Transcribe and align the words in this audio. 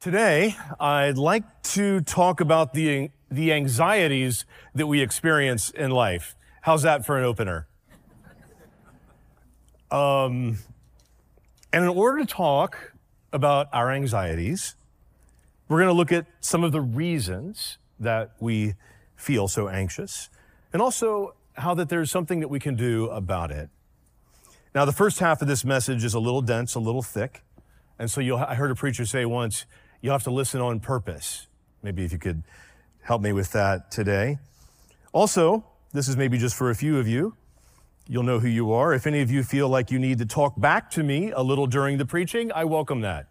Today, 0.00 0.54
I'd 0.78 1.18
like 1.18 1.42
to 1.74 2.00
talk 2.02 2.40
about 2.40 2.72
the, 2.72 3.10
the 3.32 3.52
anxieties 3.52 4.44
that 4.72 4.86
we 4.86 5.00
experience 5.00 5.70
in 5.70 5.90
life. 5.90 6.36
How's 6.60 6.82
that 6.82 7.04
for 7.04 7.18
an 7.18 7.24
opener? 7.24 7.66
Um, 9.90 10.58
and 11.72 11.82
in 11.82 11.88
order 11.88 12.20
to 12.20 12.26
talk 12.26 12.92
about 13.32 13.66
our 13.72 13.90
anxieties, 13.90 14.76
we're 15.66 15.78
going 15.78 15.88
to 15.88 15.94
look 15.94 16.12
at 16.12 16.26
some 16.38 16.62
of 16.62 16.70
the 16.70 16.80
reasons 16.80 17.78
that 17.98 18.36
we 18.38 18.74
feel 19.16 19.48
so 19.48 19.68
anxious 19.68 20.30
and 20.72 20.80
also 20.80 21.34
how 21.54 21.74
that 21.74 21.88
there's 21.88 22.08
something 22.08 22.38
that 22.38 22.48
we 22.48 22.60
can 22.60 22.76
do 22.76 23.06
about 23.08 23.50
it. 23.50 23.68
Now, 24.76 24.84
the 24.84 24.92
first 24.92 25.18
half 25.18 25.42
of 25.42 25.48
this 25.48 25.64
message 25.64 26.04
is 26.04 26.14
a 26.14 26.20
little 26.20 26.42
dense, 26.42 26.76
a 26.76 26.80
little 26.80 27.02
thick. 27.02 27.42
And 27.98 28.08
so 28.08 28.36
I 28.36 28.54
heard 28.54 28.70
a 28.70 28.76
preacher 28.76 29.04
say 29.04 29.24
once, 29.24 29.66
you'll 30.00 30.12
have 30.12 30.24
to 30.24 30.30
listen 30.30 30.60
on 30.60 30.80
purpose. 30.80 31.46
Maybe 31.82 32.04
if 32.04 32.12
you 32.12 32.18
could 32.18 32.42
help 33.02 33.22
me 33.22 33.32
with 33.32 33.52
that 33.52 33.90
today. 33.90 34.38
Also, 35.12 35.64
this 35.92 36.08
is 36.08 36.16
maybe 36.16 36.38
just 36.38 36.56
for 36.56 36.70
a 36.70 36.74
few 36.74 36.98
of 36.98 37.08
you. 37.08 37.34
You'll 38.06 38.22
know 38.22 38.38
who 38.38 38.48
you 38.48 38.72
are. 38.72 38.94
If 38.94 39.06
any 39.06 39.20
of 39.20 39.30
you 39.30 39.42
feel 39.42 39.68
like 39.68 39.90
you 39.90 39.98
need 39.98 40.18
to 40.18 40.26
talk 40.26 40.58
back 40.58 40.90
to 40.92 41.02
me 41.02 41.30
a 41.30 41.42
little 41.42 41.66
during 41.66 41.98
the 41.98 42.06
preaching, 42.06 42.50
I 42.52 42.64
welcome 42.64 43.02
that. 43.02 43.26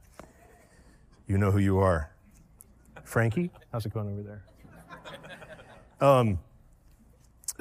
You 1.27 1.37
know 1.37 1.51
who 1.51 1.59
you 1.59 1.79
are. 1.79 2.11
Frankie, 3.03 3.49
how's 3.71 3.85
it 3.85 3.93
going 3.93 4.07
over 4.07 4.21
there? 4.21 4.43
Um, 5.99 6.39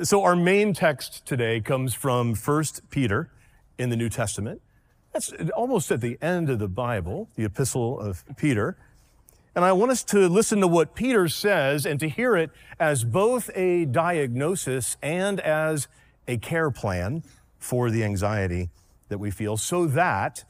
so 0.03 0.23
our 0.25 0.37
main 0.37 0.75
text 0.75 1.25
today 1.25 1.61
comes 1.61 1.95
from 1.95 2.35
1 2.35 2.65
Peter 2.91 3.31
in 3.79 3.89
the 3.89 3.97
New 3.97 4.11
Testament. 4.11 4.61
That's 5.13 5.33
almost 5.57 5.91
at 5.91 6.03
the 6.03 6.19
end 6.21 6.51
of 6.51 6.59
the 6.59 6.69
Bible, 6.69 7.31
the 7.35 7.45
epistle 7.45 7.99
of 7.99 8.25
Peter. 8.37 8.77
And 9.57 9.65
I 9.65 9.73
want 9.73 9.91
us 9.91 10.05
to 10.05 10.29
listen 10.29 10.61
to 10.61 10.69
what 10.69 10.95
Peter 10.95 11.29
says 11.29 11.87
and 11.87 11.99
to 12.01 12.11
hear 12.11 12.37
it 12.37 12.51
as 12.79 13.05
both 13.05 13.49
a 13.55 13.87
diagnosis 13.87 14.99
and 15.03 15.41
as 15.41 15.89
a 16.29 16.37
care 16.37 16.71
plan 16.71 17.23
for 17.59 17.91
the 17.91 18.05
anxiety 18.05 18.69
that 19.09 19.17
we 19.17 19.31
feel 19.31 19.57
so 19.57 19.87
that 19.87 20.45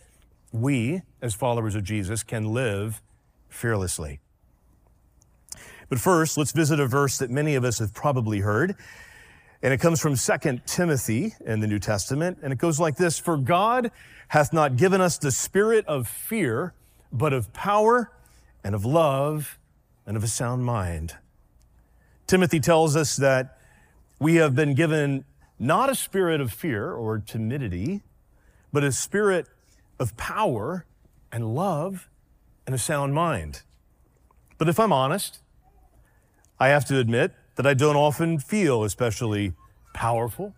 we, 0.50 1.02
as 1.22 1.34
followers 1.34 1.76
of 1.76 1.84
Jesus, 1.84 2.24
can 2.24 2.52
live 2.52 3.00
fearlessly. 3.48 4.18
But 5.88 6.00
first, 6.00 6.36
let's 6.36 6.50
visit 6.50 6.80
a 6.80 6.88
verse 6.88 7.18
that 7.18 7.30
many 7.30 7.54
of 7.54 7.64
us 7.64 7.78
have 7.78 7.94
probably 7.94 8.40
heard. 8.40 8.74
And 9.62 9.72
it 9.72 9.78
comes 9.78 10.00
from 10.00 10.16
2 10.16 10.62
Timothy 10.66 11.32
in 11.44 11.60
the 11.60 11.68
New 11.68 11.78
Testament. 11.78 12.38
And 12.42 12.52
it 12.52 12.58
goes 12.58 12.80
like 12.80 12.96
this 12.96 13.20
For 13.20 13.36
God 13.36 13.92
hath 14.26 14.52
not 14.52 14.76
given 14.76 15.00
us 15.00 15.16
the 15.16 15.30
spirit 15.30 15.86
of 15.86 16.08
fear, 16.08 16.74
but 17.12 17.32
of 17.32 17.52
power 17.52 18.10
and 18.66 18.74
of 18.74 18.84
love 18.84 19.60
and 20.06 20.16
of 20.16 20.24
a 20.24 20.26
sound 20.26 20.64
mind. 20.64 21.14
Timothy 22.26 22.58
tells 22.58 22.96
us 22.96 23.14
that 23.14 23.58
we 24.18 24.34
have 24.34 24.56
been 24.56 24.74
given 24.74 25.24
not 25.56 25.88
a 25.88 25.94
spirit 25.94 26.40
of 26.40 26.52
fear 26.52 26.90
or 26.90 27.20
timidity, 27.20 28.02
but 28.72 28.82
a 28.82 28.90
spirit 28.90 29.46
of 30.00 30.16
power 30.16 30.84
and 31.30 31.54
love 31.54 32.08
and 32.66 32.74
a 32.74 32.78
sound 32.78 33.14
mind. 33.14 33.62
But 34.58 34.68
if 34.68 34.80
I'm 34.80 34.92
honest, 34.92 35.38
I 36.58 36.66
have 36.66 36.84
to 36.86 36.98
admit 36.98 37.34
that 37.54 37.68
I 37.68 37.74
don't 37.74 37.94
often 37.94 38.40
feel 38.40 38.82
especially 38.82 39.52
powerful 39.94 40.56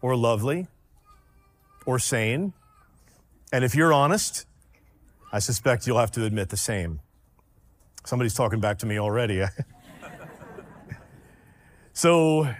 or 0.00 0.16
lovely 0.16 0.66
or 1.86 2.00
sane. 2.00 2.52
And 3.52 3.62
if 3.62 3.76
you're 3.76 3.92
honest, 3.92 4.44
I 5.32 5.38
suspect 5.38 5.86
you'll 5.86 6.00
have 6.00 6.10
to 6.12 6.24
admit 6.24 6.48
the 6.48 6.56
same. 6.56 6.98
Somebody's 8.04 8.34
talking 8.34 8.60
back 8.60 8.78
to 8.78 8.86
me 8.86 8.98
already. 8.98 9.44
so, 11.92 12.52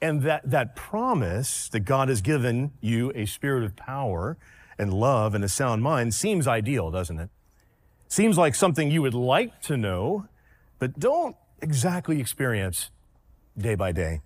and 0.00 0.22
that, 0.22 0.48
that 0.48 0.76
promise 0.76 1.68
that 1.70 1.80
God 1.80 2.08
has 2.08 2.20
given 2.20 2.72
you 2.80 3.12
a 3.14 3.26
spirit 3.26 3.64
of 3.64 3.74
power 3.76 4.36
and 4.78 4.92
love 4.92 5.34
and 5.34 5.42
a 5.42 5.48
sound 5.48 5.82
mind 5.82 6.14
seems 6.14 6.46
ideal, 6.46 6.90
doesn't 6.90 7.18
it? 7.18 7.30
Seems 8.06 8.38
like 8.38 8.54
something 8.54 8.90
you 8.90 9.02
would 9.02 9.14
like 9.14 9.60
to 9.62 9.76
know, 9.76 10.28
but 10.78 10.98
don't 10.98 11.36
exactly 11.60 12.20
experience 12.20 12.90
day 13.56 13.74
by 13.74 13.92
day. 13.92 14.20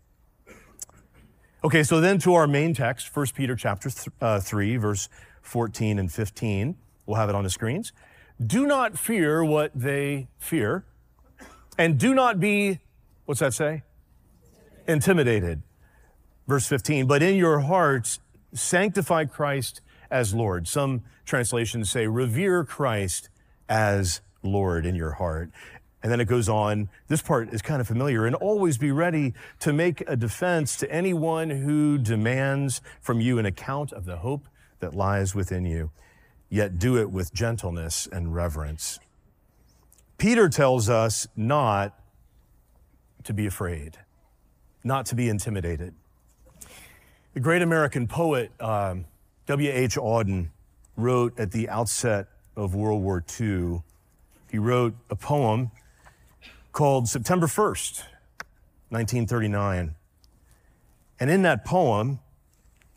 Okay, 1.65 1.83
so 1.83 2.01
then 2.01 2.19
to 2.19 2.35
our 2.35 2.47
main 2.47 2.75
text, 2.75 3.15
1 3.15 3.27
Peter 3.35 3.57
chapter 3.57 3.89
th- 3.89 4.09
uh, 4.21 4.41
3, 4.41 4.77
verse 4.77 5.09
14 5.43 5.99
and 5.99 6.13
15. 6.13 6.77
We'll 7.07 7.17
have 7.17 7.29
it 7.29 7.35
on 7.35 7.45
the 7.45 7.51
screens. 7.51 7.93
Do 8.47 8.67
not 8.67 8.99
fear 8.99 9.45
what 9.45 9.71
they 9.75 10.29
fear, 10.39 10.85
and 11.79 11.99
do 11.99 12.15
not 12.15 12.41
be, 12.41 12.79
what's 13.27 13.41
that 13.41 13.55
say? 13.55 13.83
Intimidated. 14.89 15.63
Verse 16.49 16.67
15, 16.67 17.07
but 17.07 17.23
in 17.23 17.37
your 17.37 17.61
hearts, 17.61 18.21
sanctify 18.53 19.27
Christ 19.27 19.81
as 20.11 20.35
Lord. 20.35 20.67
Some 20.67 21.03
translations 21.25 21.91
say, 21.91 22.07
revere 22.07 22.65
Christ 22.65 23.29
as 23.69 24.21
Lord 24.43 24.87
in 24.87 24.95
your 24.95 25.13
heart. 25.13 25.51
And 26.03 26.11
then 26.11 26.21
it 26.21 26.25
goes 26.25 26.49
on, 26.49 26.89
this 27.07 27.23
part 27.23 27.53
is 27.53 27.63
kind 27.63 27.81
of 27.81 27.87
familiar, 27.87 28.27
and 28.27 28.35
always 28.35 28.77
be 28.77 28.91
ready 28.91 29.35
to 29.61 29.73
make 29.73 30.03
a 30.09 30.17
defense 30.17 30.77
to 30.79 30.91
anyone 30.91 31.51
who 31.51 31.97
demands 31.97 32.81
from 33.01 33.21
you 33.21 33.39
an 33.39 33.47
account 33.47 33.93
of 33.93 34.05
the 34.05 34.17
hope 34.17 34.49
that 34.81 34.95
lies 34.95 35.35
within 35.35 35.65
you 35.65 35.93
yet 36.53 36.79
do 36.79 36.99
it 36.99 37.11
with 37.11 37.33
gentleness 37.33 38.07
and 38.13 38.35
reverence. 38.35 39.01
Peter 40.19 40.51
tells 40.51 40.91
us 40.91 41.27
not 41.35 41.99
to 43.25 43.33
be 43.33 43.47
afraid, 43.47 43.97
not 44.85 45.07
to 45.07 45.15
be 45.15 45.31
intimidated. 45.31 45.95
The 47.33 47.41
great 47.41 47.63
American 47.63 48.07
poet 48.07 48.53
um, 48.61 49.07
W.H. 49.47 49.97
Auden 49.97 50.51
wrote 50.95 51.41
at 51.41 51.53
the 51.53 51.71
outset 51.71 52.27
of 52.55 52.75
World 52.75 53.03
War 53.03 53.25
II, 53.41 53.81
he 54.51 54.59
wrote 54.59 54.95
a 55.09 55.17
poem 55.17 55.71
called 56.73 57.09
September 57.09 57.47
1st, 57.47 58.05
1939. 58.91 59.95
And 61.19 61.31
in 61.31 61.41
that 61.43 61.65
poem, 61.65 62.19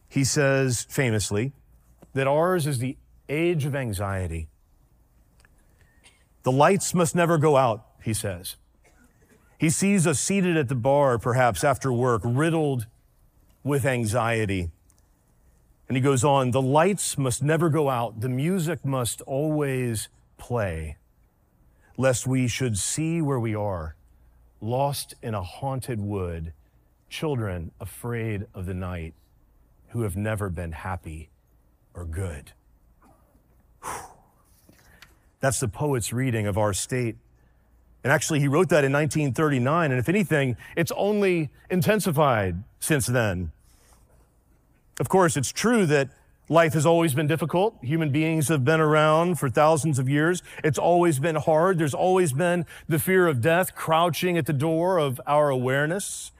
he 0.10 0.26
says 0.26 0.86
famously 0.90 1.54
that 2.14 2.28
ours 2.28 2.68
is 2.68 2.80
the 2.80 2.98
age 3.30 3.66
of 3.66 3.76
anxiety. 3.76 4.48
The 6.44 6.52
lights 6.52 6.94
must 6.94 7.16
never 7.16 7.38
go 7.38 7.58
out, 7.58 7.86
he 8.04 8.14
says. 8.14 8.56
He 9.58 9.70
sees 9.70 10.06
us 10.06 10.20
seated 10.20 10.58
at 10.58 10.68
the 10.68 10.76
bar, 10.76 11.18
perhaps 11.18 11.64
after 11.64 11.92
work, 11.92 12.22
riddled 12.24 12.88
with 13.64 13.86
anxiety. 13.86 14.70
And 15.88 15.96
he 15.96 16.02
goes 16.02 16.24
on, 16.24 16.52
the 16.52 16.62
lights 16.62 17.18
must 17.18 17.42
never 17.42 17.70
go 17.70 17.90
out. 17.90 18.22
The 18.22 18.30
music 18.30 18.84
must 18.86 19.22
always 19.22 20.10
play, 20.38 20.98
lest 21.98 22.28
we 22.28 22.48
should 22.48 22.78
see 22.78 23.22
where 23.22 23.40
we 23.40 23.56
are, 23.56 23.96
lost 24.62 25.16
in 25.22 25.34
a 25.34 25.42
haunted 25.42 26.00
wood, 26.00 26.54
children 27.10 27.72
afraid 27.80 28.46
of 28.54 28.66
the 28.66 28.74
night, 28.74 29.14
who 29.90 30.02
have 30.02 30.18
never 30.18 30.50
been 30.50 30.74
happy 30.74 31.30
or 31.94 32.06
good. 32.06 32.52
That's 35.40 35.60
the 35.60 35.68
poet's 35.68 36.14
reading 36.14 36.48
of 36.48 36.58
our 36.58 36.74
state. 36.74 37.18
And 38.04 38.12
actually, 38.12 38.40
he 38.40 38.48
wrote 38.48 38.70
that 38.70 38.84
in 38.84 38.94
1939. 38.94 39.92
And 39.92 40.00
if 40.00 40.08
anything, 40.08 40.58
it's 40.76 40.92
only 40.96 41.50
intensified 41.70 42.64
since 42.80 43.08
then. 43.08 43.52
Of 45.00 45.10
course, 45.10 45.36
it's 45.36 45.52
true 45.52 45.86
that 45.88 46.10
life 46.48 46.74
has 46.74 46.86
always 46.86 47.14
been 47.14 47.28
difficult. 47.28 47.76
Human 47.82 48.12
beings 48.12 48.48
have 48.50 48.64
been 48.64 48.80
around 48.80 49.40
for 49.40 49.50
thousands 49.50 50.00
of 50.00 50.08
years. 50.08 50.44
It's 50.64 50.78
always 50.78 51.20
been 51.20 51.36
hard. 51.36 51.80
There's 51.80 51.94
always 51.94 52.32
been 52.32 52.66
the 52.88 53.00
fear 53.00 53.28
of 53.28 53.42
death 53.42 53.76
crouching 53.76 54.38
at 54.38 54.46
the 54.46 54.54
door 54.54 55.00
of 55.00 55.20
our 55.26 55.50
awareness. 55.50 56.32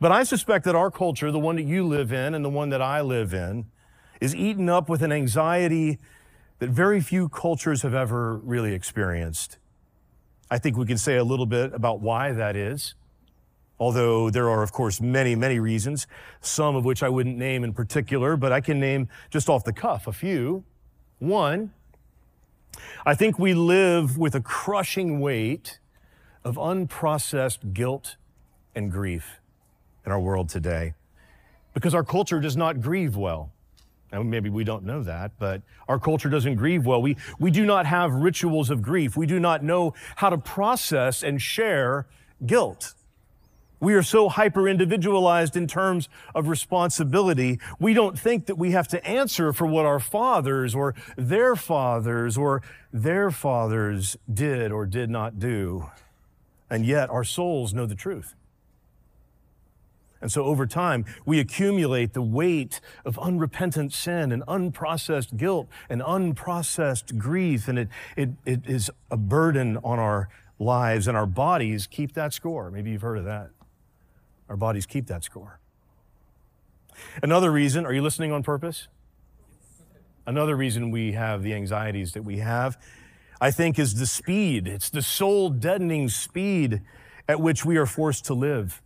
But 0.00 0.12
I 0.12 0.22
suspect 0.22 0.64
that 0.64 0.74
our 0.74 0.90
culture, 0.90 1.30
the 1.30 1.38
one 1.38 1.56
that 1.56 1.66
you 1.66 1.86
live 1.86 2.12
in 2.12 2.34
and 2.34 2.42
the 2.42 2.48
one 2.48 2.70
that 2.70 2.80
I 2.80 3.02
live 3.02 3.34
in, 3.34 3.66
is 4.20 4.34
eaten 4.34 4.68
up 4.68 4.88
with 4.88 5.02
an 5.02 5.12
anxiety 5.12 5.98
that 6.60 6.70
very 6.70 7.00
few 7.00 7.28
cultures 7.28 7.82
have 7.82 7.94
ever 7.94 8.36
really 8.36 8.74
experienced. 8.74 9.58
I 10.50 10.58
think 10.58 10.76
we 10.76 10.86
can 10.86 10.98
say 10.98 11.16
a 11.16 11.24
little 11.24 11.46
bit 11.46 11.72
about 11.72 12.00
why 12.00 12.32
that 12.32 12.54
is, 12.54 12.94
although 13.78 14.30
there 14.30 14.48
are, 14.48 14.62
of 14.62 14.70
course, 14.70 15.00
many, 15.00 15.34
many 15.34 15.58
reasons, 15.58 16.06
some 16.40 16.76
of 16.76 16.84
which 16.84 17.02
I 17.02 17.08
wouldn't 17.08 17.38
name 17.38 17.64
in 17.64 17.72
particular, 17.72 18.36
but 18.36 18.52
I 18.52 18.60
can 18.60 18.78
name 18.78 19.08
just 19.30 19.48
off 19.48 19.64
the 19.64 19.72
cuff 19.72 20.06
a 20.06 20.12
few. 20.12 20.64
One, 21.18 21.72
I 23.06 23.14
think 23.14 23.38
we 23.38 23.54
live 23.54 24.18
with 24.18 24.34
a 24.34 24.40
crushing 24.40 25.18
weight 25.18 25.78
of 26.44 26.56
unprocessed 26.56 27.72
guilt 27.72 28.16
and 28.74 28.90
grief 28.90 29.40
in 30.04 30.12
our 30.12 30.20
world 30.20 30.50
today 30.50 30.94
because 31.72 31.94
our 31.94 32.04
culture 32.04 32.40
does 32.40 32.56
not 32.56 32.80
grieve 32.82 33.16
well. 33.16 33.52
And 34.12 34.30
maybe 34.30 34.50
we 34.50 34.64
don't 34.64 34.84
know 34.84 35.02
that, 35.02 35.32
but 35.38 35.62
our 35.88 35.98
culture 35.98 36.28
doesn't 36.28 36.56
grieve 36.56 36.84
well. 36.84 37.00
We, 37.00 37.16
we 37.38 37.50
do 37.50 37.64
not 37.64 37.86
have 37.86 38.12
rituals 38.12 38.70
of 38.70 38.82
grief. 38.82 39.16
We 39.16 39.26
do 39.26 39.38
not 39.38 39.62
know 39.62 39.94
how 40.16 40.30
to 40.30 40.38
process 40.38 41.22
and 41.22 41.40
share 41.40 42.06
guilt. 42.44 42.94
We 43.78 43.94
are 43.94 44.02
so 44.02 44.28
hyper 44.28 44.68
individualized 44.68 45.56
in 45.56 45.66
terms 45.66 46.10
of 46.34 46.48
responsibility. 46.48 47.58
We 47.78 47.94
don't 47.94 48.18
think 48.18 48.46
that 48.46 48.56
we 48.56 48.72
have 48.72 48.88
to 48.88 49.02
answer 49.06 49.54
for 49.54 49.66
what 49.66 49.86
our 49.86 49.98
fathers 49.98 50.74
or 50.74 50.94
their 51.16 51.56
fathers 51.56 52.36
or 52.36 52.62
their 52.92 53.30
fathers 53.30 54.18
did 54.32 54.70
or 54.70 54.84
did 54.84 55.08
not 55.08 55.38
do. 55.38 55.88
And 56.68 56.84
yet 56.84 57.08
our 57.08 57.24
souls 57.24 57.72
know 57.72 57.86
the 57.86 57.94
truth. 57.94 58.34
And 60.20 60.30
so 60.30 60.44
over 60.44 60.66
time, 60.66 61.06
we 61.24 61.40
accumulate 61.40 62.12
the 62.12 62.22
weight 62.22 62.80
of 63.04 63.18
unrepentant 63.18 63.92
sin 63.92 64.32
and 64.32 64.42
unprocessed 64.46 65.36
guilt 65.36 65.68
and 65.88 66.02
unprocessed 66.02 67.16
grief. 67.16 67.68
And 67.68 67.78
it, 67.78 67.88
it, 68.16 68.30
it 68.44 68.60
is 68.66 68.90
a 69.10 69.16
burden 69.16 69.78
on 69.78 69.98
our 69.98 70.28
lives 70.58 71.08
and 71.08 71.16
our 71.16 71.26
bodies 71.26 71.86
keep 71.86 72.12
that 72.14 72.34
score. 72.34 72.70
Maybe 72.70 72.90
you've 72.90 73.02
heard 73.02 73.18
of 73.18 73.24
that. 73.24 73.50
Our 74.48 74.56
bodies 74.56 74.84
keep 74.84 75.06
that 75.06 75.24
score. 75.24 75.58
Another 77.22 77.50
reason, 77.50 77.86
are 77.86 77.92
you 77.92 78.02
listening 78.02 78.30
on 78.30 78.42
purpose? 78.42 78.88
Another 80.26 80.54
reason 80.54 80.90
we 80.90 81.12
have 81.12 81.42
the 81.42 81.54
anxieties 81.54 82.12
that 82.12 82.22
we 82.22 82.38
have, 82.38 82.76
I 83.40 83.50
think, 83.50 83.78
is 83.78 83.94
the 83.94 84.06
speed. 84.06 84.68
It's 84.68 84.90
the 84.90 85.00
soul 85.00 85.48
deadening 85.48 86.10
speed 86.10 86.82
at 87.26 87.40
which 87.40 87.64
we 87.64 87.78
are 87.78 87.86
forced 87.86 88.26
to 88.26 88.34
live 88.34 88.82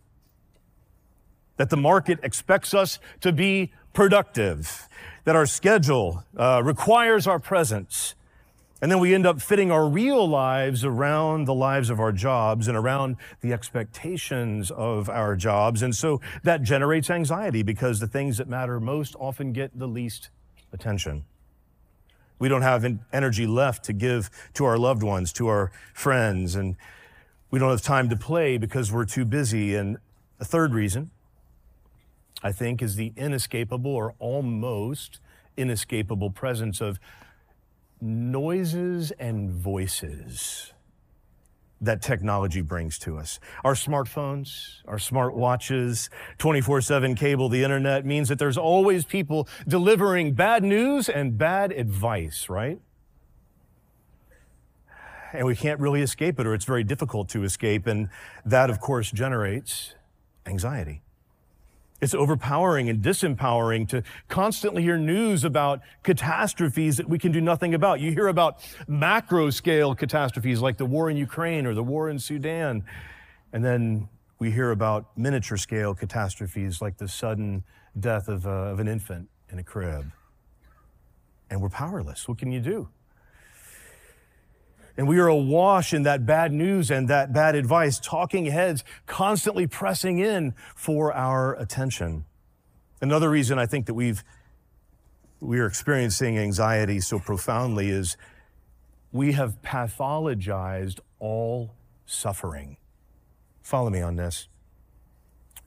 that 1.57 1.69
the 1.69 1.77
market 1.77 2.19
expects 2.23 2.73
us 2.73 2.99
to 3.21 3.31
be 3.31 3.71
productive, 3.93 4.87
that 5.23 5.35
our 5.35 5.45
schedule 5.45 6.23
uh, 6.37 6.61
requires 6.63 7.27
our 7.27 7.39
presence. 7.39 8.15
And 8.81 8.91
then 8.91 8.99
we 8.99 9.15
end 9.15 9.25
up 9.25 9.41
fitting 9.41 9.71
our 9.71 9.87
real 9.87 10.27
lives 10.27 10.83
around 10.83 11.45
the 11.45 11.53
lives 11.53 11.89
of 11.89 11.99
our 11.99 12.11
jobs 12.11 12.67
and 12.67 12.77
around 12.77 13.15
the 13.41 13.53
expectations 13.53 14.69
of 14.69 15.09
our 15.09 15.35
jobs. 15.35 15.81
And 15.81 15.95
so 15.95 16.21
that 16.43 16.61
generates 16.61 17.09
anxiety 17.09 17.63
because 17.63 17.99
the 17.99 18.07
things 18.07 18.37
that 18.37 18.49
matter 18.49 18.79
most 18.79 19.15
often 19.17 19.53
get 19.53 19.77
the 19.79 19.87
least 19.87 20.29
attention. 20.73 21.23
We 22.37 22.49
don't 22.49 22.63
have 22.63 22.85
energy 23.13 23.47
left 23.47 23.85
to 23.85 23.93
give 23.93 24.29
to 24.55 24.65
our 24.65 24.77
loved 24.77 25.03
ones, 25.03 25.31
to 25.33 25.47
our 25.47 25.71
friends, 25.93 26.55
and 26.55 26.75
we 27.49 27.59
don't 27.59 27.69
have 27.69 27.81
time 27.81 28.09
to 28.09 28.17
play 28.17 28.57
because 28.57 28.91
we're 28.91 29.05
too 29.05 29.23
busy. 29.23 29.73
And 29.73 29.97
a 30.37 30.45
third 30.45 30.73
reason 30.73 31.11
I 32.45 32.51
think, 32.51 32.83
is 32.83 32.95
the 32.95 33.11
inescapable 33.17 33.89
or 33.89 34.13
almost 34.19 35.19
inescapable 35.57 36.29
presence 36.29 36.79
of 36.79 36.99
noises 37.99 39.09
and 39.17 39.49
voices 39.49 40.71
that 41.81 42.03
technology 42.03 42.61
brings 42.61 42.99
to 42.99 43.17
us. 43.17 43.39
Our 43.63 43.73
smartphones, 43.73 44.83
our 44.85 44.99
smart 44.99 45.35
watches, 45.35 46.11
24 46.37 46.81
7 46.81 47.15
cable, 47.15 47.49
the 47.49 47.63
internet 47.63 48.05
means 48.05 48.29
that 48.29 48.37
there's 48.37 48.59
always 48.59 49.05
people 49.05 49.47
delivering 49.67 50.33
bad 50.33 50.63
news 50.63 51.09
and 51.09 51.39
bad 51.39 51.71
advice, 51.71 52.47
right? 52.47 52.79
And 55.33 55.47
we 55.47 55.55
can't 55.55 55.79
really 55.79 56.03
escape 56.03 56.39
it, 56.39 56.45
or 56.45 56.53
it's 56.53 56.65
very 56.65 56.83
difficult 56.83 57.27
to 57.29 57.43
escape. 57.43 57.87
And 57.87 58.09
that, 58.45 58.69
of 58.69 58.79
course, 58.79 59.09
generates 59.09 59.95
anxiety. 60.45 61.01
It's 62.01 62.13
overpowering 62.13 62.89
and 62.89 63.01
disempowering 63.01 63.87
to 63.89 64.03
constantly 64.27 64.83
hear 64.83 64.97
news 64.97 65.43
about 65.43 65.81
catastrophes 66.03 66.97
that 66.97 67.07
we 67.07 67.17
can 67.17 67.31
do 67.31 67.39
nothing 67.39 67.73
about. 67.73 68.01
You 68.01 68.11
hear 68.11 68.27
about 68.27 68.57
macro 68.87 69.49
scale 69.49 69.95
catastrophes 69.95 70.61
like 70.61 70.77
the 70.77 70.85
war 70.85 71.09
in 71.09 71.15
Ukraine 71.15 71.65
or 71.65 71.73
the 71.73 71.83
war 71.83 72.09
in 72.09 72.19
Sudan. 72.19 72.83
And 73.53 73.63
then 73.63 74.09
we 74.39 74.51
hear 74.51 74.71
about 74.71 75.17
miniature 75.17 75.57
scale 75.57 75.95
catastrophes 75.95 76.81
like 76.81 76.97
the 76.97 77.07
sudden 77.07 77.63
death 77.97 78.27
of, 78.27 78.45
uh, 78.45 78.49
of 78.49 78.79
an 78.79 78.89
infant 78.89 79.29
in 79.49 79.59
a 79.59 79.63
crib. 79.63 80.11
And 81.49 81.61
we're 81.61 81.69
powerless. 81.69 82.27
What 82.27 82.37
can 82.37 82.51
you 82.51 82.59
do? 82.59 82.89
And 84.97 85.07
we 85.07 85.19
are 85.19 85.27
awash 85.27 85.93
in 85.93 86.03
that 86.03 86.25
bad 86.25 86.53
news 86.53 86.89
and 86.89 87.09
that 87.09 87.33
bad 87.33 87.55
advice, 87.55 87.99
talking 87.99 88.45
heads 88.45 88.83
constantly 89.05 89.67
pressing 89.67 90.19
in 90.19 90.53
for 90.75 91.13
our 91.13 91.53
attention. 91.55 92.25
Another 93.01 93.29
reason 93.29 93.59
I 93.59 93.65
think 93.65 93.87
that 93.87 93.93
we've 93.93 94.23
we 95.41 95.59
are 95.59 95.65
experiencing 95.65 96.37
anxiety 96.37 96.99
so 97.01 97.19
profoundly 97.19 97.89
is 97.89 98.15
we 99.11 99.33
have 99.33 99.61
pathologized 99.61 101.01
all 101.19 101.75
suffering. 102.05 102.77
Follow 103.61 103.89
me 103.89 104.01
on 104.01 104.15
this. 104.15 104.47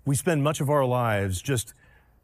We 0.06 0.16
spend 0.16 0.42
much 0.42 0.60
of 0.60 0.70
our 0.70 0.86
lives 0.86 1.42
just 1.42 1.74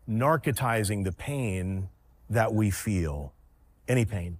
narcotizing 0.08 1.04
the 1.04 1.12
pain 1.12 1.90
that 2.30 2.54
we 2.54 2.70
feel, 2.70 3.34
any 3.86 4.06
pain 4.06 4.38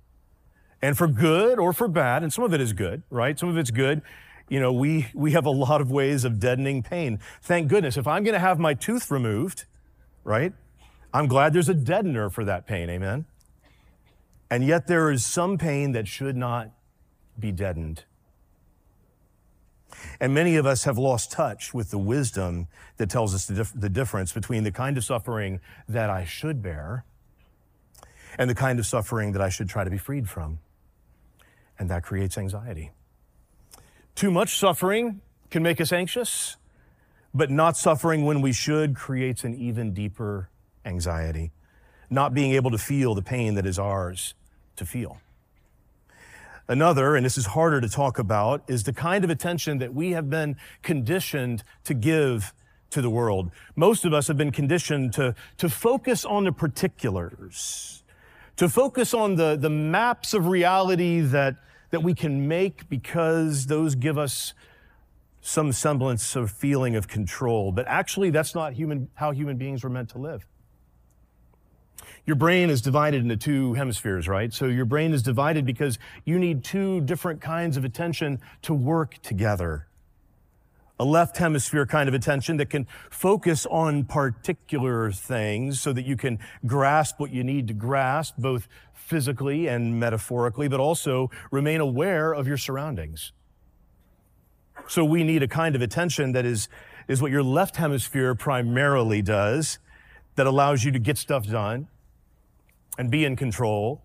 and 0.85 0.99
for 0.99 1.07
good 1.07 1.59
or 1.59 1.73
for 1.73 1.89
bad, 1.89 2.23
and 2.23 2.31
some 2.31 2.45
of 2.45 2.53
it 2.53 2.61
is 2.61 2.75
good, 2.75 3.03
right? 3.09 3.39
Some 3.39 3.49
of 3.49 3.57
it's 3.57 3.71
good. 3.71 4.03
You 4.51 4.61
know, 4.61 4.71
we, 4.71 5.07
we 5.15 5.33
have 5.33 5.47
a 5.47 5.51
lot 5.51 5.81
of 5.81 5.91
ways 5.91 6.25
of 6.25 6.39
deadening 6.39 6.83
pain. 6.83 7.21
Thank 7.41 7.69
goodness. 7.69 7.97
If 7.97 8.07
I'm 8.07 8.23
going 8.23 8.35
to 8.35 8.39
have 8.39 8.59
my 8.59 8.75
tooth 8.75 9.11
removed, 9.11 9.65
right? 10.25 10.53
I'm 11.15 11.27
glad 11.27 11.55
there's 11.55 11.71
a 11.71 11.75
deadener 11.75 12.31
for 12.31 12.45
that 12.45 12.67
pain. 12.67 12.91
Amen. 12.91 13.25
And 14.51 14.63
yet 14.63 14.87
there 14.87 15.11
is 15.11 15.25
some 15.25 15.57
pain 15.57 15.93
that 15.93 16.07
should 16.07 16.37
not 16.37 16.71
be 17.41 17.51
deadened. 17.51 18.05
And 20.21 20.35
many 20.35 20.57
of 20.57 20.67
us 20.67 20.85
have 20.85 20.99
lost 20.99 21.33
touch 21.33 21.73
with 21.73 21.91
the 21.91 21.99
wisdom 21.99 22.69
that 22.99 23.09
tells 23.09 23.35
us 23.35 23.47
the, 23.47 23.55
dif- 23.55 23.73
the 23.75 23.89
difference 23.89 24.35
between 24.35 24.65
the 24.65 24.73
kind 24.73 24.99
of 24.99 25.05
suffering 25.05 25.61
that 25.89 26.11
I 26.11 26.27
should 26.27 26.61
bear 26.61 27.07
and 28.37 28.51
the 28.51 28.55
kind 28.55 28.79
of 28.79 28.85
suffering 28.85 29.33
that 29.33 29.41
I 29.41 29.49
should 29.49 29.71
try 29.71 29.83
to 29.83 29.91
be 29.91 29.97
freed 29.97 30.29
from 30.29 30.59
and 31.79 31.91
that 31.91 32.03
creates 32.03 32.39
anxiety. 32.39 32.91
Too 34.15 34.31
much 34.31 34.59
suffering 34.59 35.21
can 35.51 35.63
make 35.63 35.81
us 35.81 35.93
anxious, 35.93 36.57
but 37.33 37.51
not 37.51 37.77
suffering 37.77 38.25
when 38.25 38.41
we 38.41 38.53
should 38.53 38.95
creates 38.95 39.45
an 39.45 39.55
even 39.55 39.93
deeper 39.93 40.51
anxiety. 40.85 41.53
Not 42.11 42.33
being 42.33 42.53
able 42.53 42.71
to 42.71 42.79
feel 42.79 43.15
the 43.15 43.23
pain 43.23 43.55
that 43.55 43.67
is 43.67 43.79
ours 43.79 44.35
to 44.77 44.87
feel. 44.87 45.19
Another, 46.69 47.17
and 47.17 47.27
this 47.27 47.37
is 47.37 47.47
harder 47.47 47.81
to 47.81 47.89
talk 47.89 48.19
about, 48.19 48.63
is 48.69 48.85
the 48.85 48.93
kind 48.93 49.25
of 49.25 49.31
attention 49.31 49.79
that 49.79 49.93
we 49.93 50.13
have 50.13 50.31
been 50.31 50.57
conditioned 50.83 51.63
to 51.85 51.93
give 51.93 52.55
to 52.91 53.03
the 53.03 53.11
world. 53.11 53.51
Most 53.75 54.05
of 54.05 54.15
us 54.15 54.29
have 54.29 54.39
been 54.39 54.53
conditioned 54.53 55.13
to, 55.15 55.35
to 55.59 55.69
focus 55.69 56.25
on 56.25 56.45
the 56.45 56.53
particulars 56.53 58.04
to 58.57 58.69
focus 58.69 59.15
on 59.15 59.37
the, 59.37 59.57
the 59.57 59.71
maps 59.71 60.35
of 60.35 60.47
reality 60.47 61.21
that, 61.21 61.57
that 61.91 62.03
we 62.03 62.15
can 62.15 62.47
make 62.47 62.89
because 62.89 63.67
those 63.67 63.95
give 63.95 64.19
us 64.19 64.55
some 65.41 65.73
semblance 65.73 66.37
of 66.37 66.51
feeling 66.51 66.97
of 66.97 67.09
control. 67.09 67.73
But 67.73 67.87
actually, 67.87 68.31
that's 68.31 68.55
not 68.55 68.73
human, 68.73 69.09
how 69.15 69.33
human 69.33 69.57
beings 69.57 69.85
were 69.85 69.91
meant 69.91 70.11
to 70.11 70.19
live. 70.19 70.47
Your 72.27 72.37
brain 72.37 72.71
is 72.71 72.81
divided 72.81 73.23
into 73.23 73.37
two 73.37 73.75
hemispheres, 73.75 74.27
right? 74.27 74.53
So 74.53 74.67
your 74.67 74.87
brain 74.87 75.13
is 75.13 75.23
divided 75.23 75.67
because 75.67 75.99
you 76.25 76.39
need 76.39 76.65
two 76.65 77.03
different 77.03 77.43
kinds 77.43 77.77
of 77.77 77.85
attention 77.85 78.41
to 78.63 78.73
work 78.73 79.21
together 79.23 79.87
a 80.99 81.05
left 81.05 81.37
hemisphere 81.39 81.87
kind 81.87 82.09
of 82.09 82.15
attention 82.15 82.57
that 82.59 82.71
can 82.71 82.87
focus 83.11 83.67
on 83.67 84.05
particular 84.05 85.11
things 85.11 85.81
so 85.81 85.93
that 85.93 86.07
you 86.07 86.17
can 86.17 86.39
grasp 86.67 87.19
what 87.19 87.33
you 87.33 87.43
need 87.43 87.67
to 87.69 87.75
grasp, 87.75 88.35
both 88.39 88.69
physically 88.93 89.67
and 89.67 89.99
metaphorically, 89.99 90.69
but 90.69 90.81
also 90.81 91.31
remain 91.51 91.81
aware 91.81 92.33
of 92.33 92.47
your 92.47 92.57
surroundings. 92.57 93.33
So 94.89 95.05
we 95.05 95.25
need 95.25 95.43
a 95.43 95.49
kind 95.49 95.75
of 95.75 95.83
attention 95.83 96.33
that 96.33 96.45
is, 96.45 96.69
is 97.09 97.21
what 97.21 97.31
your 97.31 97.43
left 97.43 97.77
hemisphere 97.77 98.35
primarily 98.35 99.23
does, 99.23 99.79
that 100.37 100.47
allows 100.47 100.85
you 100.85 100.91
to 100.93 100.99
get 100.99 101.17
stuff 101.17 101.47
done 101.47 101.89
and 102.99 103.11
be 103.11 103.25
in 103.25 103.37
control 103.37 104.03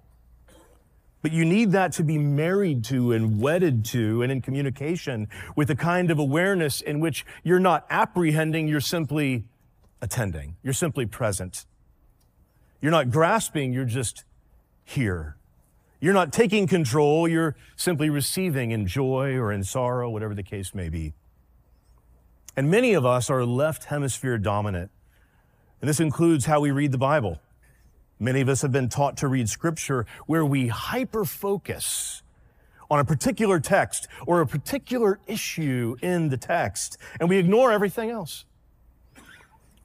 but 1.21 1.31
you 1.31 1.43
need 1.43 1.71
that 1.71 1.91
to 1.93 2.03
be 2.03 2.17
married 2.17 2.83
to 2.85 3.11
and 3.11 3.41
wedded 3.41 3.83
to 3.85 4.21
and 4.21 4.31
in 4.31 4.41
communication 4.41 5.27
with 5.55 5.69
a 5.69 5.75
kind 5.75 6.11
of 6.11 6.19
awareness 6.19 6.81
in 6.81 6.99
which 6.99 7.25
you're 7.43 7.59
not 7.59 7.85
apprehending, 7.89 8.67
you're 8.67 8.79
simply 8.79 9.43
attending. 10.01 10.55
You're 10.63 10.73
simply 10.73 11.05
present. 11.05 11.65
You're 12.81 12.91
not 12.91 13.11
grasping, 13.11 13.73
you're 13.73 13.85
just 13.85 14.23
here. 14.85 15.35
You're 15.99 16.13
not 16.13 16.31
taking 16.31 16.65
control, 16.65 17.27
you're 17.27 17.57
simply 17.75 18.09
receiving 18.09 18.71
in 18.71 18.87
joy 18.87 19.35
or 19.35 19.51
in 19.51 19.65
sorrow, 19.65 20.09
whatever 20.09 20.33
the 20.33 20.43
case 20.43 20.73
may 20.73 20.87
be. 20.87 21.13
And 22.55 22.71
many 22.71 22.93
of 22.93 23.05
us 23.05 23.29
are 23.29 23.45
left 23.45 23.85
hemisphere 23.85 24.37
dominant. 24.37 24.91
And 25.81 25.89
this 25.89 25.99
includes 25.99 26.45
how 26.45 26.61
we 26.61 26.71
read 26.71 26.91
the 26.91 26.97
Bible. 26.97 27.39
Many 28.19 28.41
of 28.41 28.49
us 28.49 28.61
have 28.61 28.71
been 28.71 28.89
taught 28.89 29.17
to 29.17 29.27
read 29.27 29.47
scripture 29.47 30.05
where 30.25 30.45
we 30.45 30.67
hyper 30.67 31.23
focus 31.23 32.21
on 32.91 32.99
a 32.99 33.05
particular 33.05 33.59
text 33.59 34.07
or 34.27 34.41
a 34.41 34.47
particular 34.47 35.19
issue 35.25 35.95
in 36.01 36.29
the 36.29 36.37
text, 36.37 36.97
and 37.19 37.29
we 37.29 37.37
ignore 37.37 37.71
everything 37.71 38.09
else. 38.09 38.45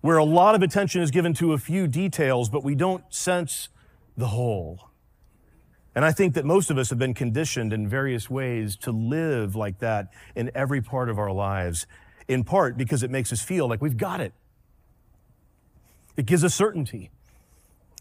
Where 0.01 0.19
a 0.19 0.25
lot 0.25 0.55
of 0.55 0.63
attention 0.63 1.01
is 1.01 1.11
given 1.11 1.33
to 1.35 1.53
a 1.53 1.59
few 1.59 1.87
details, 1.87 2.49
but 2.49 2.65
we 2.65 2.75
don't 2.75 3.05
sense 3.09 3.69
the 4.17 4.29
whole. 4.29 4.91
And 5.95 6.05
I 6.05 6.11
think 6.11 6.35
that 6.35 6.45
most 6.45 6.71
of 6.71 6.79
us 6.79 6.91
have 6.91 6.99
been 6.99 7.15
conditioned 7.15 7.73
in 7.73 7.89
various 7.89 8.29
ways 8.29 8.77
to 8.79 8.91
live 8.91 9.55
like 9.55 9.79
that 9.79 10.09
in 10.35 10.51
every 10.55 10.83
part 10.83 11.09
of 11.09 11.19
our 11.19 11.31
lives, 11.31 11.87
in 12.27 12.43
part 12.43 12.77
because 12.77 13.03
it 13.03 13.11
makes 13.11 13.33
us 13.33 13.41
feel 13.41 13.69
like 13.69 13.81
we've 13.81 13.97
got 13.97 14.21
it. 14.21 14.33
It 16.17 16.27
gives 16.27 16.43
us 16.43 16.55
certainty. 16.55 17.11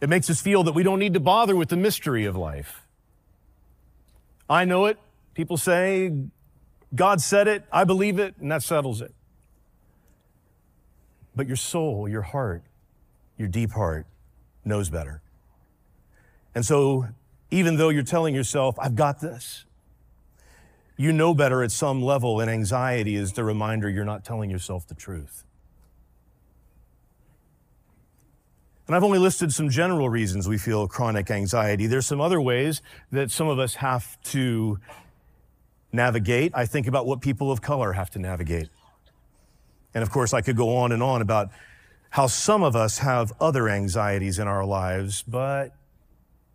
It 0.04 0.10
makes 0.10 0.30
us 0.30 0.42
feel 0.42 0.64
that 0.64 0.74
we 0.74 0.84
don't 0.84 1.00
need 1.00 1.14
to 1.14 1.22
bother 1.22 1.56
with 1.56 1.70
the 1.70 1.78
mystery 1.78 2.26
of 2.26 2.36
life. 2.36 2.86
I 4.50 4.66
know 4.66 4.88
it. 4.88 4.98
People 5.34 5.56
say, 5.56 6.12
God 6.94 7.22
said 7.22 7.48
it, 7.48 7.64
I 7.72 7.86
believe 7.86 8.20
it, 8.20 8.36
and 8.38 8.52
that 8.52 8.64
settles 8.64 9.02
it. 9.02 9.14
But 11.34 11.48
your 11.48 11.56
soul, 11.56 12.10
your 12.10 12.22
heart, 12.22 12.64
your 13.38 13.48
deep 13.48 13.72
heart 13.72 14.06
knows 14.66 14.90
better. 14.90 15.22
And 16.54 16.66
so, 16.66 17.08
even 17.50 17.78
though 17.78 17.88
you're 17.88 18.04
telling 18.04 18.36
yourself, 18.36 18.76
I've 18.80 18.96
got 18.96 19.22
this, 19.22 19.64
you 20.98 21.14
know 21.14 21.34
better 21.34 21.64
at 21.64 21.72
some 21.72 22.02
level, 22.02 22.42
and 22.42 22.52
anxiety 22.52 23.16
is 23.16 23.32
the 23.32 23.46
reminder 23.46 23.90
you're 23.90 24.04
not 24.04 24.26
telling 24.26 24.50
yourself 24.50 24.86
the 24.86 24.96
truth. 24.96 25.46
And 28.88 28.96
I've 28.96 29.04
only 29.04 29.20
listed 29.20 29.54
some 29.54 29.70
general 29.70 30.10
reasons 30.10 30.48
we 30.48 30.58
feel 30.58 30.88
chronic 30.88 31.32
anxiety. 31.32 31.88
There's 31.88 32.06
some 32.06 32.20
other 32.20 32.42
ways 32.42 32.82
that 33.12 33.32
some 33.32 33.48
of 33.48 33.58
us 33.58 33.76
have 33.76 34.22
to 34.24 34.78
navigate. 35.94 36.52
I 36.54 36.66
think 36.66 36.88
about 36.88 37.06
what 37.06 37.22
people 37.22 37.52
of 37.52 37.62
color 37.62 37.94
have 37.94 38.10
to 38.12 38.20
navigate. 38.20 38.70
And 39.94 40.04
of 40.04 40.10
course, 40.10 40.34
I 40.34 40.42
could 40.42 40.58
go 40.58 40.78
on 40.78 40.92
and 40.92 41.02
on 41.02 41.22
about 41.22 41.50
how 42.10 42.28
some 42.28 42.62
of 42.62 42.76
us 42.76 43.00
have 43.00 43.32
other 43.40 43.70
anxieties 43.70 44.38
in 44.38 44.48
our 44.48 44.66
lives, 44.66 45.24
but 45.24 45.72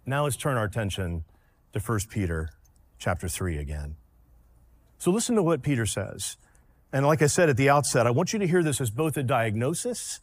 now 0.04 0.24
let's 0.24 0.36
turn 0.36 0.56
our 0.56 0.64
attention 0.64 1.24
to 1.72 1.80
1 1.80 2.00
Peter 2.10 2.50
chapter 2.98 3.28
3 3.28 3.58
again. 3.58 3.96
So 4.98 5.10
listen 5.10 5.34
to 5.36 5.42
what 5.42 5.62
Peter 5.62 5.86
says. 5.86 6.36
And 6.92 7.06
like 7.06 7.22
I 7.22 7.26
said 7.26 7.48
at 7.48 7.56
the 7.56 7.70
outset, 7.70 8.06
I 8.06 8.10
want 8.10 8.32
you 8.32 8.38
to 8.38 8.46
hear 8.46 8.62
this 8.62 8.80
as 8.80 8.90
both 8.90 9.16
a 9.16 9.22
diagnosis 9.22 10.20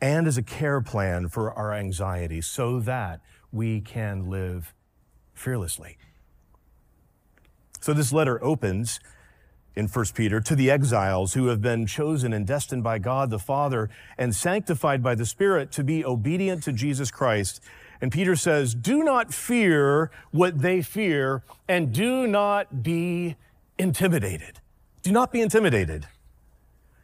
and 0.00 0.26
as 0.26 0.36
a 0.36 0.42
care 0.42 0.80
plan 0.80 1.28
for 1.28 1.52
our 1.52 1.72
anxiety 1.72 2.40
so 2.40 2.80
that 2.80 3.20
we 3.52 3.80
can 3.80 4.28
live 4.28 4.74
fearlessly. 5.32 5.96
So 7.80 7.92
this 7.92 8.12
letter 8.12 8.42
opens 8.42 9.00
in 9.76 9.88
1 9.88 10.04
Peter 10.14 10.40
to 10.40 10.54
the 10.54 10.70
exiles 10.70 11.34
who 11.34 11.48
have 11.48 11.60
been 11.60 11.86
chosen 11.86 12.32
and 12.32 12.46
destined 12.46 12.82
by 12.82 12.98
God 12.98 13.30
the 13.30 13.38
Father 13.38 13.90
and 14.16 14.34
sanctified 14.34 15.02
by 15.02 15.14
the 15.14 15.26
Spirit 15.26 15.72
to 15.72 15.84
be 15.84 16.04
obedient 16.04 16.62
to 16.64 16.72
Jesus 16.72 17.10
Christ. 17.10 17.60
And 18.00 18.12
Peter 18.12 18.36
says, 18.36 18.74
Do 18.74 19.02
not 19.02 19.34
fear 19.34 20.10
what 20.30 20.60
they 20.60 20.82
fear 20.82 21.42
and 21.68 21.92
do 21.92 22.26
not 22.26 22.82
be 22.82 23.36
intimidated. 23.78 24.60
Do 25.02 25.12
not 25.12 25.32
be 25.32 25.40
intimidated. 25.40 26.06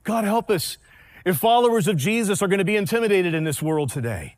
God 0.05 0.25
help 0.25 0.51
us 0.51 0.79
if 1.25 1.37
followers 1.37 1.89
of 1.89 1.97
Jesus 1.97 2.43
are 2.43 2.49
going 2.49 2.59
to 2.59 2.65
be 2.65 2.77
intimidated 2.77 3.35
in 3.35 3.45
this 3.45 3.63
world 3.63 3.91
today. 3.91 4.37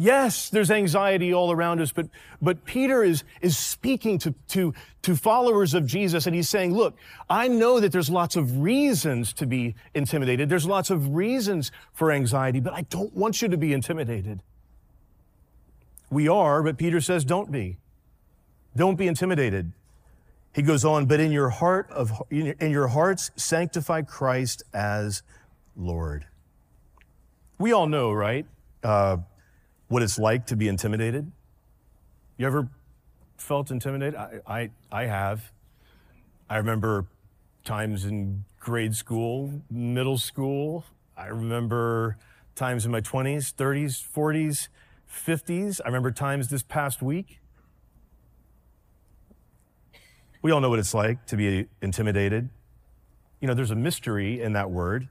Yes, 0.00 0.48
there's 0.48 0.70
anxiety 0.70 1.34
all 1.34 1.52
around 1.52 1.78
us, 1.78 1.92
but, 1.92 2.08
but 2.40 2.64
Peter 2.64 3.02
is, 3.04 3.22
is 3.42 3.58
speaking 3.58 4.18
to, 4.20 4.34
to, 4.48 4.72
to 5.02 5.14
followers 5.14 5.74
of 5.74 5.84
Jesus 5.84 6.26
and 6.26 6.34
he's 6.34 6.48
saying, 6.48 6.74
look, 6.74 6.96
I 7.28 7.48
know 7.48 7.80
that 7.80 7.92
there's 7.92 8.08
lots 8.08 8.34
of 8.34 8.60
reasons 8.60 9.34
to 9.34 9.46
be 9.46 9.74
intimidated. 9.94 10.48
There's 10.48 10.64
lots 10.64 10.88
of 10.88 11.14
reasons 11.14 11.70
for 11.92 12.12
anxiety, 12.12 12.60
but 12.60 12.72
I 12.72 12.82
don't 12.82 13.14
want 13.14 13.42
you 13.42 13.48
to 13.48 13.58
be 13.58 13.74
intimidated. 13.74 14.42
We 16.08 16.28
are, 16.28 16.62
but 16.62 16.78
Peter 16.78 17.02
says, 17.02 17.22
don't 17.26 17.52
be. 17.52 17.76
Don't 18.74 18.96
be 18.96 19.06
intimidated. 19.06 19.70
He 20.54 20.62
goes 20.62 20.82
on, 20.82 21.04
but 21.04 21.20
in 21.20 21.30
your 21.30 21.50
heart 21.50 21.90
of, 21.90 22.22
in 22.30 22.70
your 22.70 22.88
hearts, 22.88 23.30
sanctify 23.36 24.00
Christ 24.02 24.62
as 24.72 25.22
Lord. 25.76 26.26
We 27.58 27.72
all 27.72 27.86
know, 27.86 28.12
right, 28.12 28.46
uh, 28.82 29.18
what 29.88 30.02
it's 30.02 30.18
like 30.18 30.46
to 30.46 30.56
be 30.56 30.68
intimidated. 30.68 31.30
You 32.36 32.46
ever 32.46 32.68
felt 33.36 33.70
intimidated? 33.70 34.14
I, 34.18 34.40
I, 34.46 34.70
I 34.90 35.06
have. 35.06 35.52
I 36.48 36.56
remember 36.56 37.06
times 37.64 38.04
in 38.04 38.44
grade 38.58 38.94
school, 38.94 39.62
middle 39.70 40.18
school. 40.18 40.84
I 41.16 41.26
remember 41.26 42.16
times 42.54 42.86
in 42.86 42.92
my 42.92 43.00
20s, 43.00 43.54
30s, 43.54 44.02
40s, 44.02 44.68
50s. 45.12 45.80
I 45.84 45.88
remember 45.88 46.10
times 46.10 46.48
this 46.48 46.62
past 46.62 47.02
week. 47.02 47.40
We 50.42 50.50
all 50.50 50.60
know 50.60 50.70
what 50.70 50.78
it's 50.78 50.94
like 50.94 51.26
to 51.26 51.36
be 51.36 51.66
intimidated. 51.82 52.48
You 53.40 53.48
know, 53.48 53.54
there's 53.54 53.70
a 53.70 53.76
mystery 53.76 54.40
in 54.40 54.54
that 54.54 54.70
word 54.70 55.08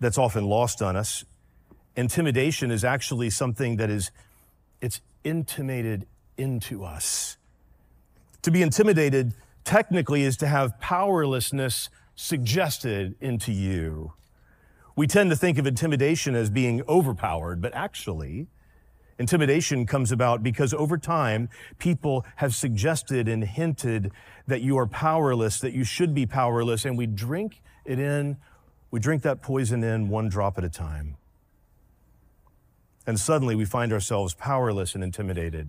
that's 0.00 0.18
often 0.18 0.44
lost 0.44 0.82
on 0.82 0.96
us. 0.96 1.24
Intimidation 1.96 2.70
is 2.70 2.84
actually 2.84 3.30
something 3.30 3.76
that 3.76 3.90
is, 3.90 4.10
it's 4.80 5.00
intimated 5.22 6.06
into 6.36 6.84
us. 6.84 7.36
To 8.42 8.50
be 8.50 8.62
intimidated 8.62 9.32
technically 9.64 10.22
is 10.22 10.36
to 10.38 10.46
have 10.46 10.78
powerlessness 10.80 11.88
suggested 12.14 13.14
into 13.20 13.52
you. 13.52 14.12
We 14.96 15.06
tend 15.06 15.30
to 15.30 15.36
think 15.36 15.58
of 15.58 15.66
intimidation 15.66 16.34
as 16.34 16.50
being 16.50 16.82
overpowered, 16.88 17.60
but 17.60 17.74
actually, 17.74 18.46
intimidation 19.18 19.86
comes 19.86 20.12
about 20.12 20.42
because 20.42 20.72
over 20.72 20.98
time, 20.98 21.48
people 21.78 22.24
have 22.36 22.54
suggested 22.54 23.28
and 23.28 23.42
hinted 23.42 24.12
that 24.46 24.60
you 24.60 24.76
are 24.78 24.86
powerless, 24.86 25.58
that 25.60 25.72
you 25.72 25.84
should 25.84 26.14
be 26.14 26.26
powerless, 26.26 26.84
and 26.84 26.96
we 26.96 27.06
drink 27.06 27.62
it 27.84 27.98
in 27.98 28.36
we 28.94 29.00
drink 29.00 29.22
that 29.22 29.42
poison 29.42 29.82
in 29.82 30.08
one 30.08 30.28
drop 30.28 30.56
at 30.56 30.62
a 30.62 30.68
time. 30.68 31.16
And 33.08 33.18
suddenly 33.18 33.56
we 33.56 33.64
find 33.64 33.92
ourselves 33.92 34.34
powerless 34.34 34.94
and 34.94 35.02
intimidated. 35.02 35.68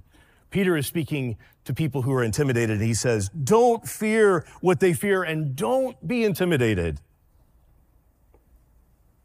Peter 0.51 0.77
is 0.77 0.85
speaking 0.85 1.35
to 1.63 1.73
people 1.73 2.03
who 2.03 2.13
are 2.13 2.23
intimidated. 2.23 2.77
And 2.77 2.85
he 2.85 2.93
says, 2.93 3.29
Don't 3.29 3.89
fear 3.89 4.45
what 4.61 4.79
they 4.79 4.93
fear 4.93 5.23
and 5.23 5.55
don't 5.55 6.07
be 6.07 6.23
intimidated. 6.23 6.99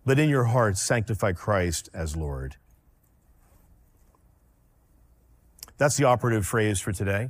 But 0.07 0.19
in 0.19 0.31
your 0.31 0.45
hearts, 0.45 0.81
sanctify 0.81 1.33
Christ 1.33 1.91
as 1.93 2.17
Lord. 2.17 2.57
That's 5.77 5.99
the 5.99 6.05
operative 6.05 6.47
phrase 6.47 6.81
for 6.81 6.93
today. 6.93 7.29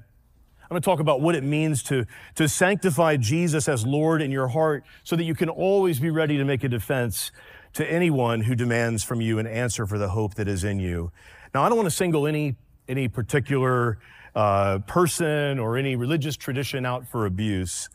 I'm 0.70 0.76
going 0.76 0.82
to 0.82 0.86
talk 0.86 1.00
about 1.00 1.20
what 1.20 1.34
it 1.34 1.42
means 1.42 1.82
to, 1.84 2.06
to 2.36 2.48
sanctify 2.48 3.16
Jesus 3.16 3.68
as 3.68 3.84
Lord 3.84 4.22
in 4.22 4.30
your 4.30 4.46
heart 4.46 4.84
so 5.02 5.16
that 5.16 5.24
you 5.24 5.34
can 5.34 5.48
always 5.48 5.98
be 5.98 6.10
ready 6.10 6.36
to 6.36 6.44
make 6.44 6.62
a 6.62 6.68
defense 6.68 7.32
to 7.72 7.84
anyone 7.90 8.42
who 8.42 8.54
demands 8.54 9.02
from 9.02 9.20
you 9.20 9.40
an 9.40 9.48
answer 9.48 9.84
for 9.84 9.98
the 9.98 10.10
hope 10.10 10.36
that 10.36 10.46
is 10.46 10.62
in 10.62 10.78
you. 10.78 11.10
Now, 11.52 11.64
I 11.64 11.68
don't 11.68 11.76
want 11.76 11.88
to 11.88 11.94
single 11.94 12.24
any, 12.24 12.54
any 12.86 13.08
particular 13.08 13.98
uh, 14.36 14.78
person 14.86 15.58
or 15.58 15.76
any 15.76 15.96
religious 15.96 16.36
tradition 16.36 16.86
out 16.86 17.04
for 17.04 17.26
abuse. 17.26 17.88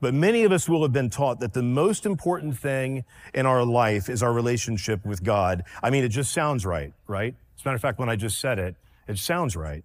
But 0.00 0.12
many 0.12 0.42
of 0.42 0.50
us 0.50 0.68
will 0.68 0.82
have 0.82 0.92
been 0.92 1.08
taught 1.08 1.38
that 1.38 1.52
the 1.52 1.62
most 1.62 2.04
important 2.04 2.58
thing 2.58 3.04
in 3.32 3.46
our 3.46 3.64
life 3.64 4.08
is 4.08 4.24
our 4.24 4.32
relationship 4.32 5.06
with 5.06 5.22
God. 5.22 5.62
I 5.84 5.90
mean, 5.90 6.02
it 6.02 6.08
just 6.08 6.32
sounds 6.32 6.66
right, 6.66 6.92
right? 7.06 7.36
As 7.56 7.64
a 7.64 7.68
matter 7.68 7.76
of 7.76 7.80
fact, 7.80 8.00
when 8.00 8.08
I 8.08 8.16
just 8.16 8.40
said 8.40 8.58
it, 8.58 8.74
it 9.06 9.18
sounds 9.18 9.54
right 9.54 9.84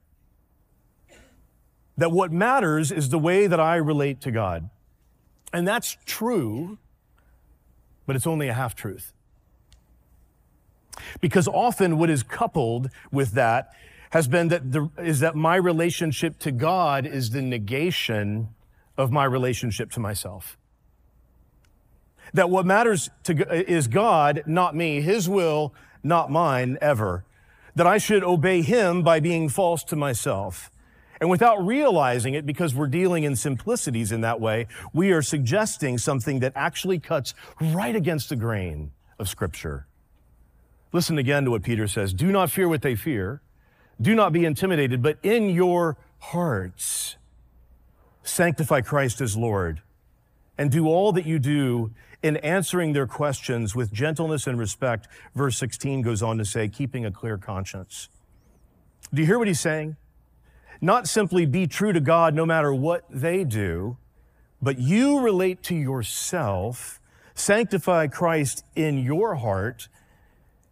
that 1.97 2.11
what 2.11 2.31
matters 2.31 2.91
is 2.91 3.09
the 3.09 3.19
way 3.19 3.47
that 3.47 3.59
I 3.59 3.75
relate 3.75 4.21
to 4.21 4.31
God. 4.31 4.69
And 5.51 5.67
that's 5.67 5.97
true, 6.05 6.77
but 8.05 8.15
it's 8.15 8.27
only 8.27 8.47
a 8.47 8.53
half 8.53 8.75
truth. 8.75 9.13
Because 11.21 11.47
often 11.47 11.97
what 11.97 12.09
is 12.09 12.23
coupled 12.23 12.89
with 13.11 13.31
that 13.31 13.71
has 14.11 14.27
been 14.27 14.47
that 14.49 14.71
the, 14.71 14.89
is 14.97 15.19
that 15.19 15.35
my 15.35 15.55
relationship 15.55 16.39
to 16.39 16.51
God 16.51 17.05
is 17.05 17.31
the 17.31 17.41
negation 17.41 18.49
of 18.97 19.11
my 19.11 19.25
relationship 19.25 19.91
to 19.91 19.99
myself. 19.99 20.57
That 22.33 22.49
what 22.49 22.65
matters 22.65 23.09
to, 23.23 23.33
is 23.69 23.87
God, 23.87 24.43
not 24.45 24.75
me, 24.75 25.01
His 25.01 25.29
will, 25.29 25.73
not 26.03 26.31
mine, 26.31 26.77
ever. 26.81 27.25
That 27.75 27.87
I 27.87 27.97
should 27.97 28.23
obey 28.23 28.61
Him 28.61 29.03
by 29.03 29.19
being 29.19 29.49
false 29.49 29.83
to 29.85 29.95
myself. 29.95 30.71
And 31.19 31.29
without 31.29 31.65
realizing 31.65 32.33
it, 32.33 32.45
because 32.45 32.75
we're 32.75 32.87
dealing 32.87 33.23
in 33.23 33.35
simplicities 33.35 34.11
in 34.11 34.21
that 34.21 34.39
way, 34.39 34.67
we 34.93 35.11
are 35.11 35.21
suggesting 35.21 35.97
something 35.97 36.39
that 36.39 36.53
actually 36.55 36.99
cuts 36.99 37.33
right 37.59 37.95
against 37.95 38.29
the 38.29 38.35
grain 38.35 38.91
of 39.17 39.27
Scripture. 39.27 39.87
Listen 40.93 41.17
again 41.17 41.45
to 41.45 41.51
what 41.51 41.63
Peter 41.63 41.87
says 41.87 42.13
Do 42.13 42.31
not 42.31 42.51
fear 42.51 42.67
what 42.67 42.81
they 42.81 42.95
fear, 42.95 43.41
Do 43.99 44.15
not 44.15 44.31
be 44.31 44.45
intimidated, 44.45 45.01
but 45.01 45.17
in 45.23 45.49
your 45.49 45.97
hearts, 46.19 47.17
sanctify 48.23 48.81
Christ 48.81 49.21
as 49.21 49.35
Lord 49.35 49.81
and 50.57 50.71
do 50.71 50.87
all 50.87 51.11
that 51.11 51.25
you 51.25 51.39
do 51.39 51.91
in 52.23 52.37
answering 52.37 52.93
their 52.93 53.07
questions 53.07 53.75
with 53.75 53.93
gentleness 53.93 54.47
and 54.47 54.57
respect. 54.57 55.07
Verse 55.35 55.57
16 55.57 56.01
goes 56.01 56.23
on 56.23 56.37
to 56.39 56.45
say, 56.45 56.67
keeping 56.67 57.05
a 57.05 57.11
clear 57.11 57.37
conscience. 57.37 58.09
Do 59.13 59.21
you 59.21 59.27
hear 59.27 59.37
what 59.37 59.47
he's 59.47 59.59
saying? 59.59 59.95
Not 60.81 61.07
simply 61.07 61.45
be 61.45 61.67
true 61.67 61.93
to 61.93 61.99
God 61.99 62.33
no 62.33 62.45
matter 62.45 62.73
what 62.73 63.05
they 63.09 63.43
do, 63.43 63.97
but 64.61 64.79
you 64.79 65.19
relate 65.19 65.63
to 65.63 65.75
yourself, 65.75 66.99
sanctify 67.33 68.07
Christ 68.07 68.63
in 68.75 68.99
your 68.99 69.35
heart, 69.35 69.87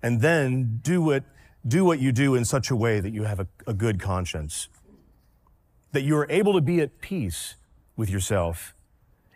and 0.02 0.22
then 0.22 0.80
do 0.84 1.02
what, 1.02 1.24
do 1.68 1.86
what 1.86 2.00
you 2.00 2.12
do 2.12 2.36
in 2.36 2.46
such 2.46 2.70
a 2.70 2.76
way 2.76 3.00
that 3.00 3.12
you 3.12 3.24
have 3.24 3.40
a, 3.40 3.48
a 3.66 3.74
good 3.74 4.00
conscience, 4.00 4.68
that 5.92 6.04
you 6.04 6.16
are 6.18 6.28
able 6.30 6.54
to 6.54 6.62
be 6.62 6.82
at 6.82 7.02
peace 7.02 7.56
with 7.96 8.10
yourself 8.10 8.76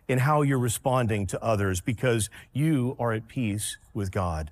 in 0.08 0.20
how 0.20 0.42
you're 0.42 0.60
responding 0.60 1.28
to 1.28 1.42
others 1.42 1.82
because 1.82 2.30
you 2.52 2.96
are 3.00 3.14
at 3.14 3.28
peace 3.28 3.78
with 3.94 4.12
God. 4.12 4.52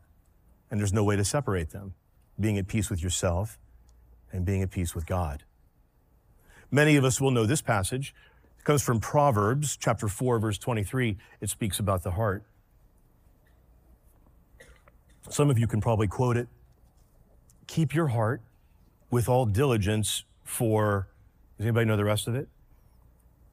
And 0.69 0.79
there's 0.79 0.93
no 0.93 1.03
way 1.03 1.15
to 1.15 1.25
separate 1.25 1.71
them, 1.71 1.95
being 2.39 2.57
at 2.57 2.67
peace 2.67 2.89
with 2.89 3.01
yourself 3.01 3.57
and 4.31 4.45
being 4.45 4.61
at 4.61 4.69
peace 4.69 4.93
with 4.93 5.05
God. 5.05 5.43
Many 6.71 6.95
of 6.95 7.05
us 7.05 7.21
will 7.21 7.31
know 7.31 7.45
this 7.45 7.61
passage. 7.61 8.13
It 8.59 8.63
comes 8.63 8.81
from 8.81 8.99
Proverbs 8.99 9.77
chapter 9.77 10.07
4 10.07 10.39
verse 10.39 10.57
23. 10.57 11.17
It 11.41 11.49
speaks 11.49 11.79
about 11.79 12.03
the 12.03 12.11
heart. 12.11 12.43
Some 15.29 15.49
of 15.49 15.57
you 15.59 15.67
can 15.67 15.81
probably 15.81 16.07
quote 16.07 16.37
it. 16.37 16.47
Keep 17.67 17.93
your 17.93 18.07
heart 18.07 18.41
with 19.09 19.27
all 19.27 19.45
diligence 19.45 20.23
for 20.43 21.07
does 21.57 21.65
anybody 21.65 21.85
know 21.85 21.97
the 21.97 22.05
rest 22.05 22.27
of 22.27 22.35
it? 22.35 22.47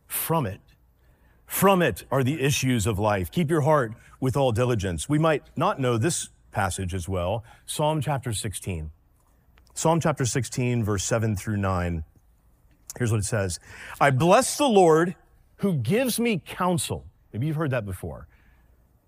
From 0.06 0.46
it 0.46 0.60
from 1.46 1.82
it 1.82 2.04
are 2.10 2.24
the 2.24 2.42
issues 2.42 2.86
of 2.86 2.98
life. 2.98 3.30
Keep 3.30 3.50
your 3.50 3.60
heart 3.60 3.92
with 4.20 4.36
all 4.36 4.52
diligence. 4.52 5.08
We 5.08 5.18
might 5.18 5.44
not 5.56 5.78
know 5.78 5.96
this 5.98 6.30
passage 6.50 6.94
as 6.94 7.08
well. 7.08 7.44
Psalm 7.66 8.00
chapter 8.00 8.32
16. 8.32 8.90
Psalm 9.72 10.00
chapter 10.00 10.24
16, 10.24 10.84
verse 10.84 11.04
7 11.04 11.36
through 11.36 11.56
9. 11.58 12.04
Here's 12.98 13.10
what 13.10 13.20
it 13.20 13.24
says 13.24 13.60
I 14.00 14.10
bless 14.10 14.56
the 14.56 14.68
Lord 14.68 15.14
who 15.56 15.74
gives 15.74 16.18
me 16.20 16.42
counsel. 16.44 17.04
Maybe 17.32 17.46
you've 17.46 17.56
heard 17.56 17.70
that 17.70 17.84
before. 17.84 18.28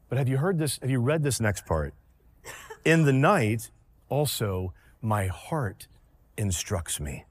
But 0.08 0.18
have 0.18 0.28
you 0.28 0.38
heard 0.38 0.58
this? 0.58 0.78
Have 0.80 0.90
you 0.90 1.00
read 1.00 1.22
this 1.22 1.40
next 1.40 1.66
part? 1.66 1.94
In 2.84 3.04
the 3.04 3.12
night, 3.12 3.70
also, 4.08 4.72
my 5.00 5.26
heart 5.26 5.88
instructs 6.36 7.00
me. 7.00 7.24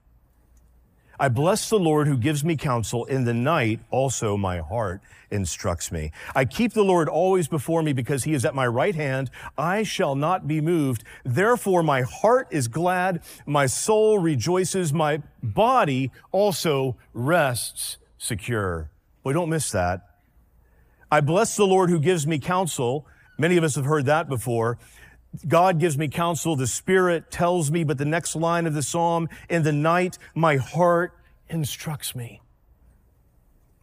I 1.18 1.28
bless 1.28 1.68
the 1.68 1.78
Lord 1.78 2.06
who 2.06 2.16
gives 2.16 2.44
me 2.44 2.56
counsel. 2.56 3.04
In 3.06 3.24
the 3.24 3.34
night, 3.34 3.80
also 3.90 4.36
my 4.36 4.58
heart 4.58 5.00
instructs 5.30 5.90
me. 5.90 6.12
I 6.34 6.44
keep 6.44 6.72
the 6.72 6.84
Lord 6.84 7.08
always 7.08 7.48
before 7.48 7.82
me 7.82 7.92
because 7.92 8.24
he 8.24 8.34
is 8.34 8.44
at 8.44 8.54
my 8.54 8.66
right 8.66 8.94
hand. 8.94 9.30
I 9.56 9.82
shall 9.82 10.14
not 10.14 10.46
be 10.46 10.60
moved. 10.60 11.04
Therefore, 11.24 11.82
my 11.82 12.02
heart 12.02 12.48
is 12.50 12.68
glad. 12.68 13.22
My 13.46 13.66
soul 13.66 14.18
rejoices. 14.18 14.92
My 14.92 15.22
body 15.42 16.10
also 16.32 16.96
rests 17.12 17.98
secure. 18.18 18.90
Boy, 19.22 19.32
don't 19.32 19.50
miss 19.50 19.70
that. 19.72 20.02
I 21.10 21.20
bless 21.20 21.56
the 21.56 21.66
Lord 21.66 21.90
who 21.90 22.00
gives 22.00 22.26
me 22.26 22.38
counsel. 22.38 23.06
Many 23.38 23.56
of 23.56 23.64
us 23.64 23.74
have 23.76 23.84
heard 23.84 24.06
that 24.06 24.28
before. 24.28 24.78
God 25.46 25.78
gives 25.78 25.98
me 25.98 26.08
counsel. 26.08 26.56
The 26.56 26.66
Spirit 26.66 27.30
tells 27.30 27.70
me, 27.70 27.84
but 27.84 27.98
the 27.98 28.04
next 28.04 28.36
line 28.36 28.66
of 28.66 28.74
the 28.74 28.82
psalm, 28.82 29.28
in 29.48 29.62
the 29.62 29.72
night, 29.72 30.18
my 30.34 30.56
heart 30.56 31.12
instructs 31.48 32.14
me. 32.14 32.40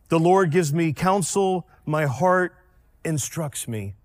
The 0.09 0.19
Lord 0.19 0.51
gives 0.51 0.73
me 0.73 0.93
counsel. 0.93 1.67
My 1.85 2.05
heart 2.05 2.55
instructs 3.03 3.67
me. 3.67 3.95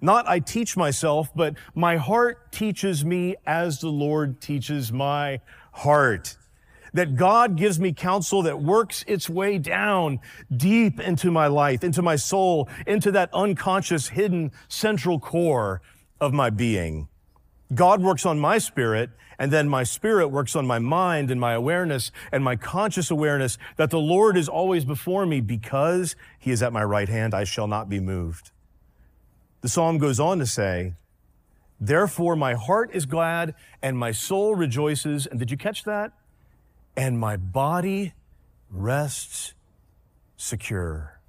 Not 0.00 0.26
I 0.28 0.38
teach 0.38 0.76
myself, 0.76 1.30
but 1.34 1.54
my 1.74 1.96
heart 1.96 2.52
teaches 2.52 3.04
me 3.04 3.36
as 3.46 3.80
the 3.80 3.88
Lord 3.88 4.40
teaches 4.40 4.92
my 4.92 5.40
heart. 5.72 6.36
That 6.92 7.16
God 7.16 7.56
gives 7.56 7.78
me 7.78 7.92
counsel 7.92 8.42
that 8.42 8.60
works 8.60 9.04
its 9.06 9.28
way 9.28 9.58
down 9.58 10.20
deep 10.54 10.98
into 11.00 11.30
my 11.30 11.46
life, 11.46 11.84
into 11.84 12.02
my 12.02 12.16
soul, 12.16 12.68
into 12.86 13.12
that 13.12 13.30
unconscious, 13.32 14.08
hidden 14.08 14.52
central 14.68 15.20
core 15.20 15.82
of 16.20 16.32
my 16.32 16.50
being. 16.50 17.08
God 17.74 18.02
works 18.02 18.26
on 18.26 18.38
my 18.38 18.58
spirit, 18.58 19.10
and 19.38 19.52
then 19.52 19.68
my 19.68 19.84
spirit 19.84 20.28
works 20.28 20.54
on 20.54 20.66
my 20.66 20.78
mind 20.78 21.30
and 21.30 21.40
my 21.40 21.52
awareness 21.54 22.10
and 22.30 22.44
my 22.44 22.56
conscious 22.56 23.10
awareness 23.10 23.58
that 23.76 23.90
the 23.90 23.98
Lord 23.98 24.36
is 24.36 24.48
always 24.48 24.84
before 24.84 25.24
me 25.24 25.40
because 25.40 26.16
he 26.38 26.50
is 26.50 26.62
at 26.62 26.72
my 26.72 26.84
right 26.84 27.08
hand. 27.08 27.32
I 27.32 27.44
shall 27.44 27.66
not 27.66 27.88
be 27.88 28.00
moved. 28.00 28.50
The 29.62 29.68
psalm 29.68 29.98
goes 29.98 30.20
on 30.20 30.38
to 30.40 30.46
say, 30.46 30.94
Therefore, 31.80 32.36
my 32.36 32.54
heart 32.54 32.90
is 32.92 33.06
glad 33.06 33.54
and 33.80 33.96
my 33.96 34.12
soul 34.12 34.54
rejoices. 34.54 35.26
And 35.26 35.38
did 35.38 35.50
you 35.50 35.56
catch 35.56 35.84
that? 35.84 36.12
And 36.96 37.18
my 37.18 37.36
body 37.38 38.12
rests 38.68 39.54
secure. 40.36 41.19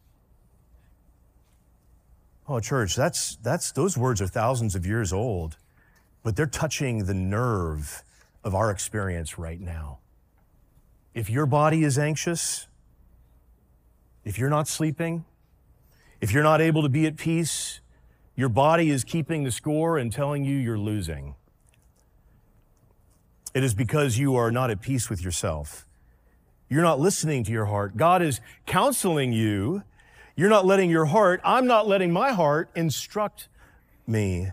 Oh, 2.47 2.59
church, 2.59 2.95
that's, 2.95 3.37
that's, 3.37 3.71
those 3.71 3.97
words 3.97 4.21
are 4.21 4.27
thousands 4.27 4.75
of 4.75 4.85
years 4.85 5.13
old, 5.13 5.57
but 6.23 6.35
they're 6.35 6.45
touching 6.45 7.05
the 7.05 7.13
nerve 7.13 8.03
of 8.43 8.55
our 8.55 8.71
experience 8.71 9.37
right 9.37 9.59
now. 9.59 9.99
If 11.13 11.29
your 11.29 11.45
body 11.45 11.83
is 11.83 11.97
anxious, 11.97 12.67
if 14.23 14.37
you're 14.37 14.49
not 14.49 14.67
sleeping, 14.67 15.25
if 16.19 16.31
you're 16.31 16.43
not 16.43 16.61
able 16.61 16.83
to 16.83 16.89
be 16.89 17.05
at 17.05 17.17
peace, 17.17 17.79
your 18.35 18.49
body 18.49 18.89
is 18.89 19.03
keeping 19.03 19.43
the 19.43 19.51
score 19.51 19.97
and 19.97 20.11
telling 20.11 20.43
you 20.43 20.55
you're 20.55 20.77
losing. 20.77 21.35
It 23.53 23.63
is 23.63 23.73
because 23.73 24.17
you 24.17 24.35
are 24.35 24.51
not 24.51 24.71
at 24.71 24.81
peace 24.81 25.09
with 25.09 25.23
yourself. 25.23 25.85
You're 26.69 26.83
not 26.83 26.99
listening 26.99 27.43
to 27.43 27.51
your 27.51 27.65
heart. 27.65 27.97
God 27.97 28.21
is 28.21 28.39
counseling 28.65 29.33
you 29.33 29.83
you're 30.35 30.49
not 30.49 30.65
letting 30.65 30.89
your 30.89 31.05
heart, 31.05 31.41
I'm 31.43 31.67
not 31.67 31.87
letting 31.87 32.11
my 32.11 32.31
heart 32.31 32.69
instruct 32.75 33.47
me. 34.07 34.49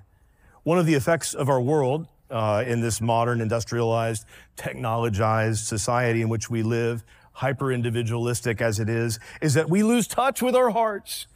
One 0.63 0.79
of 0.79 0.87
the 0.87 0.95
effects 0.95 1.35
of 1.35 1.49
our 1.49 1.61
world 1.61 2.07
uh, 2.31 2.65
in 2.67 2.81
this 2.81 3.01
modern, 3.01 3.41
industrialized, 3.41 4.25
technologized 4.57 5.65
society 5.67 6.21
in 6.21 6.29
which 6.29 6.51
we 6.51 6.63
live, 6.63 7.05
hyper 7.33 7.73
individualistic 7.73 8.61
as 8.61 8.81
it 8.81 8.89
is, 8.89 9.19
is 9.41 9.55
that 9.55 9.71
we 9.71 9.83
lose 9.83 10.07
touch 10.07 10.43
with 10.43 10.55
our 10.55 10.71
hearts. 10.71 11.27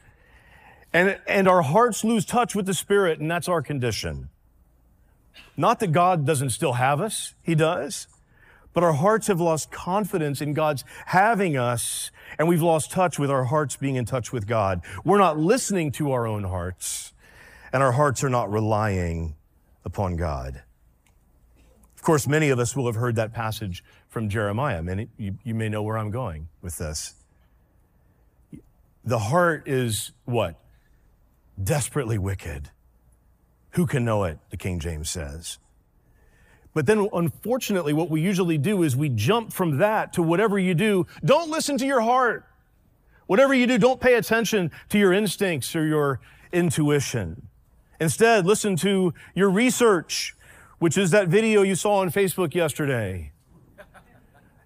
And, 0.93 1.19
and 1.27 1.49
our 1.49 1.63
hearts 1.63 2.05
lose 2.05 2.27
touch 2.27 2.55
with 2.55 2.67
the 2.67 2.75
Spirit, 2.75 3.19
and 3.19 3.31
that's 3.31 3.49
our 3.49 3.63
condition. 3.63 4.29
Not 5.57 5.81
that 5.81 5.93
God 5.93 6.27
doesn't 6.27 6.51
still 6.51 6.75
have 6.75 7.01
us, 7.01 7.35
He 7.43 7.55
does. 7.55 8.07
But 8.73 8.83
our 8.83 8.95
hearts 8.95 9.27
have 9.27 9.41
lost 9.41 9.71
confidence 9.71 10.41
in 10.41 10.55
God's 10.55 10.85
having 11.07 11.57
us, 11.57 12.11
and 12.39 12.49
we've 12.49 12.63
lost 12.63 12.91
touch 12.91 13.19
with 13.19 13.31
our 13.31 13.45
hearts 13.45 13.77
being 13.77 13.97
in 13.97 14.05
touch 14.05 14.33
with 14.33 14.47
God. 14.47 14.81
We're 15.05 15.19
not 15.19 15.39
listening 15.39 15.93
to 15.93 16.13
our 16.13 16.27
own 16.27 16.45
hearts, 16.45 17.13
and 17.73 17.83
our 17.83 17.93
hearts 17.93 18.25
are 18.25 18.31
not 18.31 18.51
relying 18.51 19.35
upon 19.85 20.17
God. 20.17 20.63
Of 21.97 22.03
course, 22.03 22.27
many 22.27 22.49
of 22.49 22.59
us 22.59 22.75
will 22.75 22.87
have 22.87 22.97
heard 22.97 23.17
that 23.17 23.33
passage 23.33 23.85
from 24.09 24.29
Jeremiah. 24.29 24.83
Many, 24.83 25.09
you, 25.17 25.39
you 25.45 25.55
may 25.55 25.69
know 25.69 25.83
where 25.83 25.97
I'm 25.97 26.11
going 26.11 26.49
with 26.61 26.79
this. 26.79 27.15
The 29.05 29.19
heart 29.19 29.69
is 29.69 30.13
what? 30.25 30.59
Desperately 31.63 32.19
wicked. 32.19 32.71
Who 33.73 33.87
can 33.87 34.05
know 34.05 34.25
it? 34.25 34.39
The 34.51 34.57
King 34.57 34.81
James 34.81 35.11
says. 35.11 35.59
But 36.75 36.87
then, 36.87 37.09
unfortunately, 37.13 37.93
what 37.93 38.09
we 38.09 38.21
usually 38.21 38.57
do 38.59 38.83
is 38.83 38.97
we 38.97 39.11
jump 39.11 39.53
from 39.53 39.79
that 39.79 40.13
to 40.15 40.23
whatever 40.23 40.59
you 40.59 40.75
do. 40.75 41.07
Don't 41.25 41.51
listen 41.51 41.77
to 41.79 41.87
your 41.87 42.01
heart. 42.01 42.47
Whatever 43.27 43.55
you 43.55 43.67
do, 43.67 43.79
don't 43.79 44.01
pay 44.01 44.15
attention 44.15 44.71
to 44.89 44.99
your 44.99 45.13
instincts 45.13 45.77
or 45.77 45.85
your 45.85 46.21
intuition. 46.53 47.49
Instead, 48.01 48.47
listen 48.47 48.75
to 48.77 49.15
your 49.35 49.51
research, 49.51 50.35
which 50.79 50.99
is 50.99 51.11
that 51.11 51.29
video 51.29 51.63
you 51.63 51.75
saw 51.75 51.99
on 51.99 52.11
Facebook 52.11 52.55
yesterday. 52.55 53.33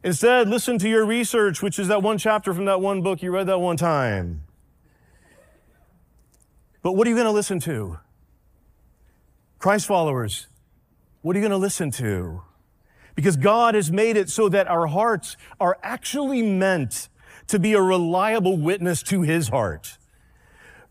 Instead, 0.02 0.48
listen 0.48 0.78
to 0.78 0.88
your 0.88 1.04
research, 1.04 1.62
which 1.62 1.78
is 1.78 1.88
that 1.88 2.02
one 2.02 2.16
chapter 2.16 2.54
from 2.54 2.64
that 2.66 2.80
one 2.80 3.02
book 3.02 3.22
you 3.22 3.32
read 3.32 3.48
that 3.48 3.58
one 3.58 3.76
time. 3.76 4.42
But 6.82 6.92
what 6.92 7.06
are 7.06 7.10
you 7.10 7.16
going 7.16 7.26
to 7.26 7.32
listen 7.32 7.58
to? 7.60 7.98
Christ 9.58 9.86
followers, 9.86 10.46
what 11.26 11.34
are 11.34 11.40
you 11.40 11.42
going 11.42 11.50
to 11.50 11.56
listen 11.56 11.90
to? 11.90 12.40
Because 13.16 13.36
God 13.36 13.74
has 13.74 13.90
made 13.90 14.16
it 14.16 14.30
so 14.30 14.48
that 14.48 14.68
our 14.68 14.86
hearts 14.86 15.36
are 15.58 15.76
actually 15.82 16.40
meant 16.40 17.08
to 17.48 17.58
be 17.58 17.72
a 17.72 17.82
reliable 17.82 18.56
witness 18.56 19.02
to 19.02 19.22
his 19.22 19.48
heart. 19.48 19.98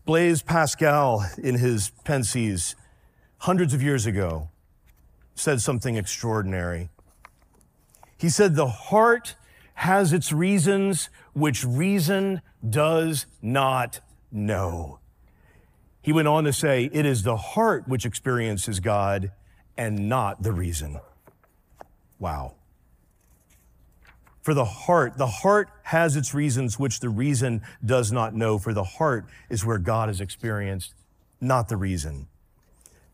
Blaise 0.04 0.42
Pascal, 0.42 1.24
in 1.38 1.54
his 1.54 1.90
Pensées, 2.04 2.74
hundreds 3.38 3.72
of 3.72 3.82
years 3.82 4.04
ago, 4.04 4.50
said 5.34 5.62
something 5.62 5.96
extraordinary. 5.96 6.90
He 8.18 8.28
said, 8.28 8.56
The 8.56 8.68
heart 8.68 9.36
has 9.76 10.12
its 10.12 10.34
reasons 10.34 11.08
which 11.32 11.64
reason 11.64 12.42
does 12.68 13.24
not 13.40 14.00
know. 14.30 14.98
He 16.02 16.12
went 16.12 16.28
on 16.28 16.44
to 16.44 16.52
say, 16.52 16.90
It 16.92 17.06
is 17.06 17.22
the 17.22 17.38
heart 17.38 17.88
which 17.88 18.04
experiences 18.04 18.80
God 18.80 19.32
and 19.76 20.08
not 20.08 20.42
the 20.42 20.52
reason. 20.52 21.00
Wow. 22.18 22.54
For 24.42 24.54
the 24.54 24.64
heart, 24.64 25.18
the 25.18 25.26
heart 25.26 25.68
has 25.82 26.16
its 26.16 26.32
reasons 26.32 26.78
which 26.78 27.00
the 27.00 27.08
reason 27.08 27.62
does 27.84 28.12
not 28.12 28.34
know. 28.34 28.58
For 28.58 28.72
the 28.72 28.84
heart 28.84 29.26
is 29.50 29.64
where 29.64 29.78
God 29.78 30.08
is 30.08 30.20
experienced, 30.20 30.94
not 31.40 31.68
the 31.68 31.76
reason. 31.76 32.28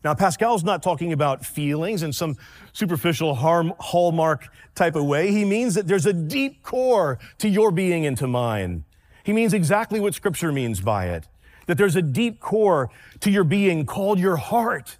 Now, 0.03 0.13
Pascal's 0.13 0.63
not 0.63 0.83
talking 0.83 1.13
about 1.13 1.45
feelings 1.45 2.03
in 2.03 2.11
some 2.11 2.35
superficial 2.73 3.35
harm, 3.35 3.73
hallmark 3.79 4.49
type 4.75 4.95
of 4.95 5.05
way. 5.05 5.31
He 5.31 5.45
means 5.45 5.75
that 5.75 5.87
there's 5.87 6.05
a 6.05 6.13
deep 6.13 6.61
core 6.61 7.19
to 7.39 7.47
your 7.47 7.71
being 7.71 8.05
and 8.05 8.17
to 8.17 8.27
mine. 8.27 8.83
He 9.23 9.31
means 9.31 9.53
exactly 9.53 9.99
what 9.99 10.13
scripture 10.13 10.51
means 10.51 10.81
by 10.81 11.07
it. 11.07 11.27
That 11.67 11.77
there's 11.77 11.95
a 11.95 12.01
deep 12.01 12.41
core 12.41 12.89
to 13.21 13.31
your 13.31 13.45
being 13.45 13.85
called 13.85 14.19
your 14.19 14.35
heart. 14.35 14.97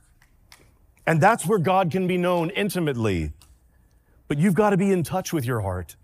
And 1.05 1.19
that's 1.19 1.45
where 1.45 1.59
God 1.59 1.91
can 1.91 2.07
be 2.07 2.17
known 2.17 2.49
intimately. 2.51 3.33
But 4.27 4.37
you've 4.37 4.53
got 4.53 4.69
to 4.69 4.77
be 4.77 4.91
in 4.91 5.03
touch 5.03 5.33
with 5.33 5.45
your 5.45 5.61
heart 5.61 5.95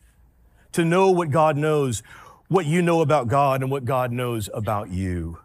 to 0.73 0.85
know 0.85 1.09
what 1.09 1.31
God 1.31 1.57
knows, 1.57 2.03
what 2.47 2.65
you 2.65 2.81
know 2.81 3.01
about 3.01 3.27
God 3.27 3.61
and 3.61 3.71
what 3.71 3.85
God 3.85 4.11
knows 4.11 4.49
about 4.53 4.89
you. 4.89 5.39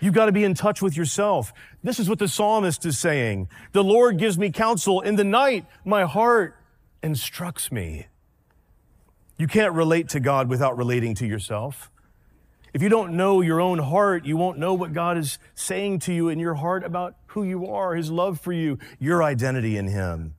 You've 0.00 0.14
got 0.14 0.26
to 0.26 0.32
be 0.32 0.44
in 0.44 0.54
touch 0.54 0.80
with 0.80 0.96
yourself. 0.96 1.52
This 1.82 2.00
is 2.00 2.08
what 2.08 2.18
the 2.18 2.28
psalmist 2.28 2.86
is 2.86 2.98
saying. 2.98 3.48
The 3.72 3.84
Lord 3.84 4.18
gives 4.18 4.38
me 4.38 4.50
counsel. 4.50 5.00
In 5.00 5.16
the 5.16 5.24
night, 5.24 5.66
my 5.84 6.04
heart 6.04 6.56
instructs 7.02 7.70
me. 7.70 8.06
You 9.36 9.46
can't 9.46 9.74
relate 9.74 10.08
to 10.10 10.20
God 10.20 10.48
without 10.48 10.76
relating 10.76 11.14
to 11.16 11.26
yourself. 11.26 11.90
If 12.72 12.80
you 12.80 12.88
don't 12.88 13.16
know 13.16 13.42
your 13.42 13.60
own 13.60 13.78
heart, 13.78 14.24
you 14.24 14.36
won't 14.36 14.58
know 14.58 14.72
what 14.72 14.92
God 14.92 15.18
is 15.18 15.38
saying 15.54 15.98
to 16.00 16.12
you 16.12 16.28
in 16.28 16.38
your 16.38 16.54
heart 16.54 16.84
about 16.84 17.16
who 17.32 17.42
you 17.42 17.66
are, 17.66 17.94
His 17.94 18.10
love 18.10 18.40
for 18.40 18.52
you, 18.52 18.78
your 18.98 19.22
identity 19.22 19.76
in 19.76 19.88
Him. 19.88 20.34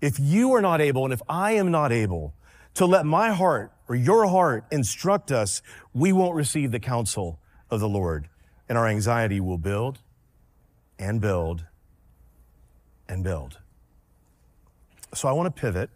If 0.00 0.18
you 0.18 0.52
are 0.54 0.60
not 0.60 0.80
able, 0.80 1.04
and 1.04 1.12
if 1.12 1.22
I 1.28 1.52
am 1.52 1.70
not 1.70 1.92
able 1.92 2.34
to 2.74 2.86
let 2.86 3.06
my 3.06 3.30
heart 3.30 3.72
or 3.88 3.94
your 3.94 4.26
heart 4.26 4.64
instruct 4.70 5.30
us, 5.30 5.62
we 5.92 6.12
won't 6.12 6.34
receive 6.34 6.72
the 6.72 6.80
counsel 6.80 7.38
of 7.70 7.80
the 7.80 7.88
Lord. 7.88 8.28
And 8.68 8.78
our 8.78 8.86
anxiety 8.86 9.40
will 9.40 9.58
build 9.58 9.98
and 10.98 11.20
build 11.20 11.66
and 13.08 13.22
build. 13.22 13.58
So 15.14 15.28
I 15.28 15.32
want 15.32 15.54
to 15.54 15.60
pivot 15.60 15.90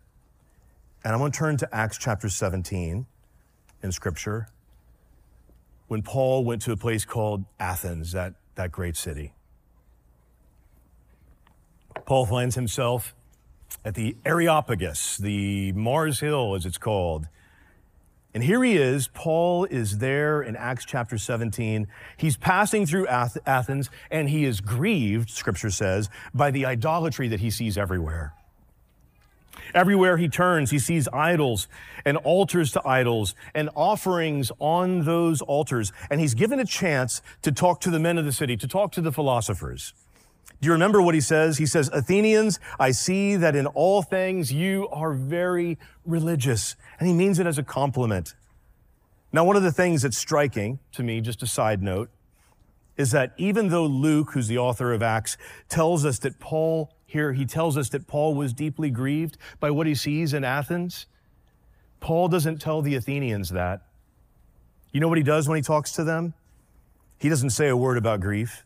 and 1.04 1.14
I 1.14 1.16
want 1.16 1.32
to 1.32 1.38
turn 1.38 1.56
to 1.58 1.74
Acts 1.74 1.98
chapter 1.98 2.28
17 2.28 3.06
in 3.82 3.92
Scripture 3.92 4.48
when 5.88 6.02
Paul 6.02 6.44
went 6.44 6.62
to 6.62 6.72
a 6.72 6.76
place 6.76 7.04
called 7.04 7.44
Athens, 7.60 8.12
that, 8.12 8.34
that 8.56 8.72
great 8.72 8.96
city. 8.96 9.32
Paul 12.04 12.26
finds 12.26 12.54
himself 12.54 13.14
at 13.84 13.94
the 13.94 14.16
Areopagus, 14.24 15.16
the 15.16 15.72
Mars 15.72 16.20
Hill 16.20 16.54
as 16.54 16.66
it's 16.66 16.78
called, 16.78 17.26
and 18.36 18.44
here 18.44 18.62
he 18.62 18.76
is. 18.76 19.08
Paul 19.08 19.64
is 19.64 19.96
there 19.96 20.42
in 20.42 20.56
Acts 20.56 20.84
chapter 20.84 21.16
17. 21.16 21.86
He's 22.18 22.36
passing 22.36 22.84
through 22.84 23.06
Athens 23.06 23.88
and 24.10 24.28
he 24.28 24.44
is 24.44 24.60
grieved, 24.60 25.30
scripture 25.30 25.70
says, 25.70 26.10
by 26.34 26.50
the 26.50 26.66
idolatry 26.66 27.28
that 27.28 27.40
he 27.40 27.48
sees 27.48 27.78
everywhere. 27.78 28.34
Everywhere 29.74 30.18
he 30.18 30.28
turns, 30.28 30.70
he 30.70 30.78
sees 30.78 31.08
idols 31.14 31.66
and 32.04 32.18
altars 32.18 32.72
to 32.72 32.86
idols 32.86 33.34
and 33.54 33.70
offerings 33.74 34.52
on 34.58 35.06
those 35.06 35.40
altars. 35.40 35.90
And 36.10 36.20
he's 36.20 36.34
given 36.34 36.60
a 36.60 36.66
chance 36.66 37.22
to 37.40 37.50
talk 37.50 37.80
to 37.80 37.90
the 37.90 37.98
men 37.98 38.18
of 38.18 38.26
the 38.26 38.32
city, 38.32 38.58
to 38.58 38.68
talk 38.68 38.92
to 38.92 39.00
the 39.00 39.12
philosophers. 39.12 39.94
Do 40.60 40.66
you 40.66 40.72
remember 40.72 41.02
what 41.02 41.14
he 41.14 41.20
says? 41.20 41.58
He 41.58 41.66
says, 41.66 41.90
Athenians, 41.92 42.58
I 42.78 42.90
see 42.90 43.36
that 43.36 43.54
in 43.54 43.66
all 43.66 44.02
things 44.02 44.52
you 44.52 44.88
are 44.88 45.12
very 45.12 45.78
religious. 46.04 46.76
And 46.98 47.06
he 47.06 47.14
means 47.14 47.38
it 47.38 47.46
as 47.46 47.58
a 47.58 47.62
compliment. 47.62 48.34
Now, 49.32 49.44
one 49.44 49.56
of 49.56 49.62
the 49.62 49.72
things 49.72 50.02
that's 50.02 50.16
striking 50.16 50.78
to 50.92 51.02
me, 51.02 51.20
just 51.20 51.42
a 51.42 51.46
side 51.46 51.82
note, 51.82 52.10
is 52.96 53.10
that 53.10 53.34
even 53.36 53.68
though 53.68 53.84
Luke, 53.84 54.30
who's 54.32 54.48
the 54.48 54.56
author 54.56 54.94
of 54.94 55.02
Acts, 55.02 55.36
tells 55.68 56.06
us 56.06 56.18
that 56.20 56.38
Paul, 56.38 56.90
here, 57.04 57.34
he 57.34 57.44
tells 57.44 57.76
us 57.76 57.90
that 57.90 58.06
Paul 58.06 58.34
was 58.34 58.54
deeply 58.54 58.88
grieved 58.88 59.36
by 59.60 59.70
what 59.70 59.86
he 59.86 59.94
sees 59.94 60.32
in 60.32 60.44
Athens, 60.44 61.06
Paul 62.00 62.28
doesn't 62.28 62.60
tell 62.60 62.80
the 62.80 62.94
Athenians 62.94 63.50
that. 63.50 63.82
You 64.92 65.00
know 65.00 65.08
what 65.08 65.18
he 65.18 65.24
does 65.24 65.48
when 65.48 65.56
he 65.56 65.62
talks 65.62 65.92
to 65.92 66.04
them? 66.04 66.32
He 67.18 67.28
doesn't 67.28 67.50
say 67.50 67.68
a 67.68 67.76
word 67.76 67.98
about 67.98 68.20
grief. 68.20 68.64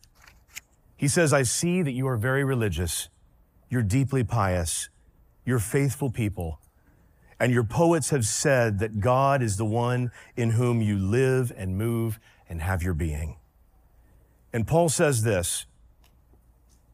He 1.00 1.08
says, 1.08 1.32
I 1.32 1.44
see 1.44 1.80
that 1.80 1.92
you 1.92 2.06
are 2.08 2.18
very 2.18 2.44
religious. 2.44 3.08
You're 3.70 3.82
deeply 3.82 4.22
pious. 4.22 4.90
You're 5.46 5.58
faithful 5.58 6.10
people. 6.10 6.60
And 7.40 7.54
your 7.54 7.64
poets 7.64 8.10
have 8.10 8.26
said 8.26 8.80
that 8.80 9.00
God 9.00 9.42
is 9.42 9.56
the 9.56 9.64
one 9.64 10.10
in 10.36 10.50
whom 10.50 10.82
you 10.82 10.98
live 10.98 11.54
and 11.56 11.78
move 11.78 12.20
and 12.50 12.60
have 12.60 12.82
your 12.82 12.92
being. 12.92 13.38
And 14.52 14.66
Paul 14.66 14.90
says 14.90 15.22
this. 15.22 15.64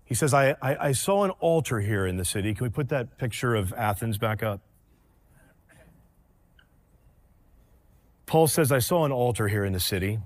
He 0.05 0.15
says, 0.15 0.33
I, 0.33 0.51
I, 0.63 0.77
I 0.77 0.93
saw 0.93 1.25
an 1.25 1.31
altar 1.41 1.81
here 1.81 2.07
in 2.07 2.17
the 2.17 2.25
city. 2.25 2.55
Can 2.55 2.63
we 2.63 2.71
put 2.71 2.89
that 2.91 3.19
picture 3.19 3.57
of 3.57 3.73
Athens 3.73 4.19
back 4.19 4.41
up? 4.41 4.61
Paul 8.27 8.47
says, 8.47 8.71
I 8.71 8.79
saw 8.79 9.05
an 9.05 9.11
altar 9.11 9.49
here 9.49 9.65
in 9.65 9.73
the 9.73 9.81
city 9.81 10.21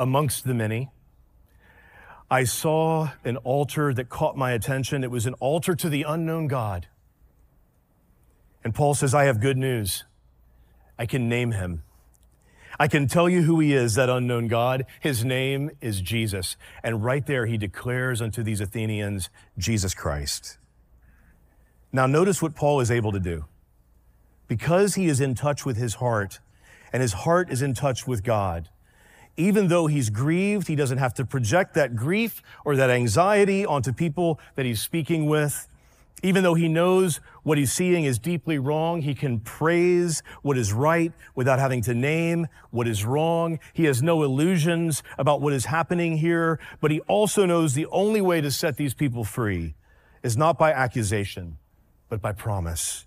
amongst 0.00 0.44
the 0.44 0.54
many. 0.54 0.90
I 2.30 2.44
saw 2.44 3.10
an 3.24 3.36
altar 3.38 3.92
that 3.94 4.08
caught 4.08 4.36
my 4.36 4.52
attention. 4.52 5.04
It 5.04 5.10
was 5.10 5.26
an 5.26 5.34
altar 5.34 5.74
to 5.74 5.88
the 5.88 6.02
unknown 6.02 6.48
God. 6.48 6.88
And 8.64 8.74
Paul 8.74 8.94
says, 8.94 9.14
I 9.14 9.24
have 9.24 9.40
good 9.40 9.58
news. 9.58 10.04
I 10.98 11.06
can 11.06 11.28
name 11.28 11.52
him. 11.52 11.82
I 12.78 12.88
can 12.88 13.06
tell 13.06 13.28
you 13.28 13.42
who 13.42 13.60
he 13.60 13.72
is, 13.72 13.94
that 13.94 14.08
unknown 14.08 14.48
God. 14.48 14.86
His 15.00 15.24
name 15.24 15.70
is 15.80 16.00
Jesus. 16.00 16.56
And 16.82 17.04
right 17.04 17.24
there, 17.24 17.46
he 17.46 17.56
declares 17.56 18.20
unto 18.20 18.42
these 18.42 18.60
Athenians 18.60 19.30
Jesus 19.56 19.94
Christ. 19.94 20.58
Now, 21.92 22.06
notice 22.06 22.42
what 22.42 22.56
Paul 22.56 22.80
is 22.80 22.90
able 22.90 23.12
to 23.12 23.20
do. 23.20 23.44
Because 24.48 24.96
he 24.96 25.06
is 25.06 25.20
in 25.20 25.34
touch 25.34 25.64
with 25.64 25.76
his 25.76 25.94
heart, 25.96 26.40
and 26.92 27.00
his 27.00 27.12
heart 27.12 27.50
is 27.50 27.62
in 27.62 27.74
touch 27.74 28.06
with 28.06 28.24
God, 28.24 28.68
even 29.36 29.68
though 29.68 29.86
he's 29.86 30.10
grieved, 30.10 30.68
he 30.68 30.76
doesn't 30.76 30.98
have 30.98 31.14
to 31.14 31.24
project 31.24 31.74
that 31.74 31.96
grief 31.96 32.42
or 32.64 32.76
that 32.76 32.90
anxiety 32.90 33.66
onto 33.66 33.92
people 33.92 34.38
that 34.54 34.64
he's 34.64 34.80
speaking 34.80 35.26
with. 35.26 35.68
Even 36.22 36.42
though 36.42 36.54
he 36.54 36.68
knows 36.68 37.20
what 37.42 37.58
he's 37.58 37.72
seeing 37.72 38.04
is 38.04 38.18
deeply 38.18 38.58
wrong, 38.58 39.02
he 39.02 39.14
can 39.14 39.40
praise 39.40 40.22
what 40.40 40.56
is 40.56 40.72
right 40.72 41.12
without 41.34 41.58
having 41.58 41.82
to 41.82 41.92
name 41.92 42.46
what 42.70 42.88
is 42.88 43.04
wrong. 43.04 43.58
He 43.74 43.84
has 43.84 44.02
no 44.02 44.22
illusions 44.22 45.02
about 45.18 45.42
what 45.42 45.52
is 45.52 45.66
happening 45.66 46.16
here, 46.16 46.58
but 46.80 46.90
he 46.90 47.00
also 47.00 47.44
knows 47.44 47.74
the 47.74 47.86
only 47.86 48.22
way 48.22 48.40
to 48.40 48.50
set 48.50 48.76
these 48.76 48.94
people 48.94 49.24
free 49.24 49.74
is 50.22 50.36
not 50.36 50.56
by 50.56 50.72
accusation, 50.72 51.58
but 52.08 52.22
by 52.22 52.32
promise. 52.32 53.04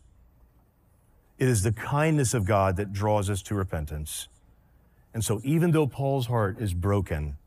It 1.40 1.48
is 1.48 1.64
the 1.64 1.72
kindness 1.72 2.36
of 2.36 2.46
God 2.46 2.76
that 2.78 2.94
draws 2.94 3.30
us 3.30 3.42
to 3.44 3.56
repentance. 3.56 4.28
And 5.14 5.24
so, 5.24 5.42
even 5.44 5.72
though 5.72 5.88
Paul's 5.88 6.28
heart 6.28 6.60
is 6.60 6.74
broken 6.74 7.38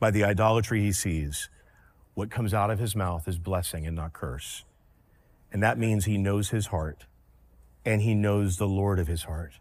by 0.00 0.10
the 0.10 0.24
idolatry 0.24 0.80
he 0.80 0.92
sees, 0.92 1.48
what 2.14 2.30
comes 2.30 2.52
out 2.52 2.70
of 2.70 2.78
his 2.78 2.96
mouth 2.96 3.28
is 3.28 3.38
blessing 3.38 3.86
and 3.86 3.94
not 3.94 4.12
curse. 4.12 4.64
And 5.52 5.62
that 5.62 5.78
means 5.78 6.04
he 6.04 6.18
knows 6.18 6.50
his 6.50 6.66
heart 6.66 7.06
and 7.84 8.02
he 8.02 8.14
knows 8.14 8.56
the 8.56 8.66
Lord 8.66 8.98
of 8.98 9.06
his 9.06 9.22
heart. 9.24 9.52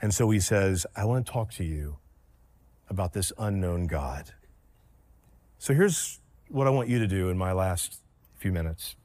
And 0.00 0.12
so 0.12 0.30
he 0.30 0.40
says, 0.40 0.86
I 0.94 1.04
want 1.04 1.26
to 1.26 1.32
talk 1.32 1.50
to 1.52 1.64
you 1.64 1.96
about 2.88 3.12
this 3.12 3.32
unknown 3.38 3.86
God. 3.86 4.32
So 5.58 5.74
here's 5.74 6.20
what 6.48 6.66
I 6.66 6.70
want 6.70 6.88
you 6.88 6.98
to 6.98 7.06
do 7.06 7.30
in 7.30 7.38
my 7.38 7.52
last 7.52 8.00
few 8.36 8.52
minutes. 8.52 8.96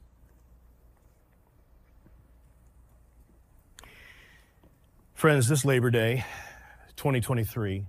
Friends, 5.14 5.48
this 5.48 5.64
Labor 5.64 5.90
Day, 5.90 6.24
2023, 6.98 7.86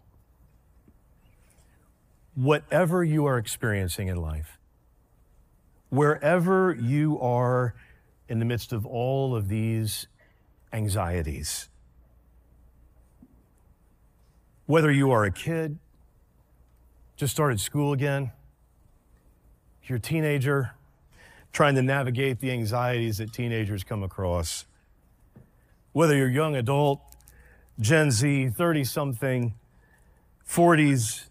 whatever 2.35 3.03
you 3.03 3.25
are 3.25 3.39
experiencing 3.39 4.07
in 4.07 4.15
life, 4.15 4.59
wherever 5.89 6.77
you 6.79 7.19
are 7.19 7.73
in 8.29 8.37
the 8.37 8.45
midst 8.45 8.71
of 8.71 8.85
all 8.85 9.35
of 9.35 9.49
these 9.49 10.07
anxieties, 10.71 11.69
whether 14.67 14.91
you 14.91 15.09
are 15.09 15.25
a 15.25 15.31
kid, 15.31 15.79
just 17.17 17.33
started 17.33 17.59
school 17.59 17.93
again, 17.93 18.31
you're 19.85 19.97
a 19.97 19.99
teenager, 19.99 20.75
trying 21.51 21.73
to 21.73 21.81
navigate 21.81 22.39
the 22.41 22.51
anxieties 22.51 23.17
that 23.17 23.33
teenagers 23.33 23.83
come 23.83 24.03
across. 24.03 24.67
Whether 25.93 26.15
you're 26.15 26.27
a 26.27 26.31
young 26.31 26.55
adult, 26.55 27.01
Gen 27.79 28.11
Z, 28.11 28.49
30 28.49 28.83
something, 28.83 29.53
40s, 30.47 31.27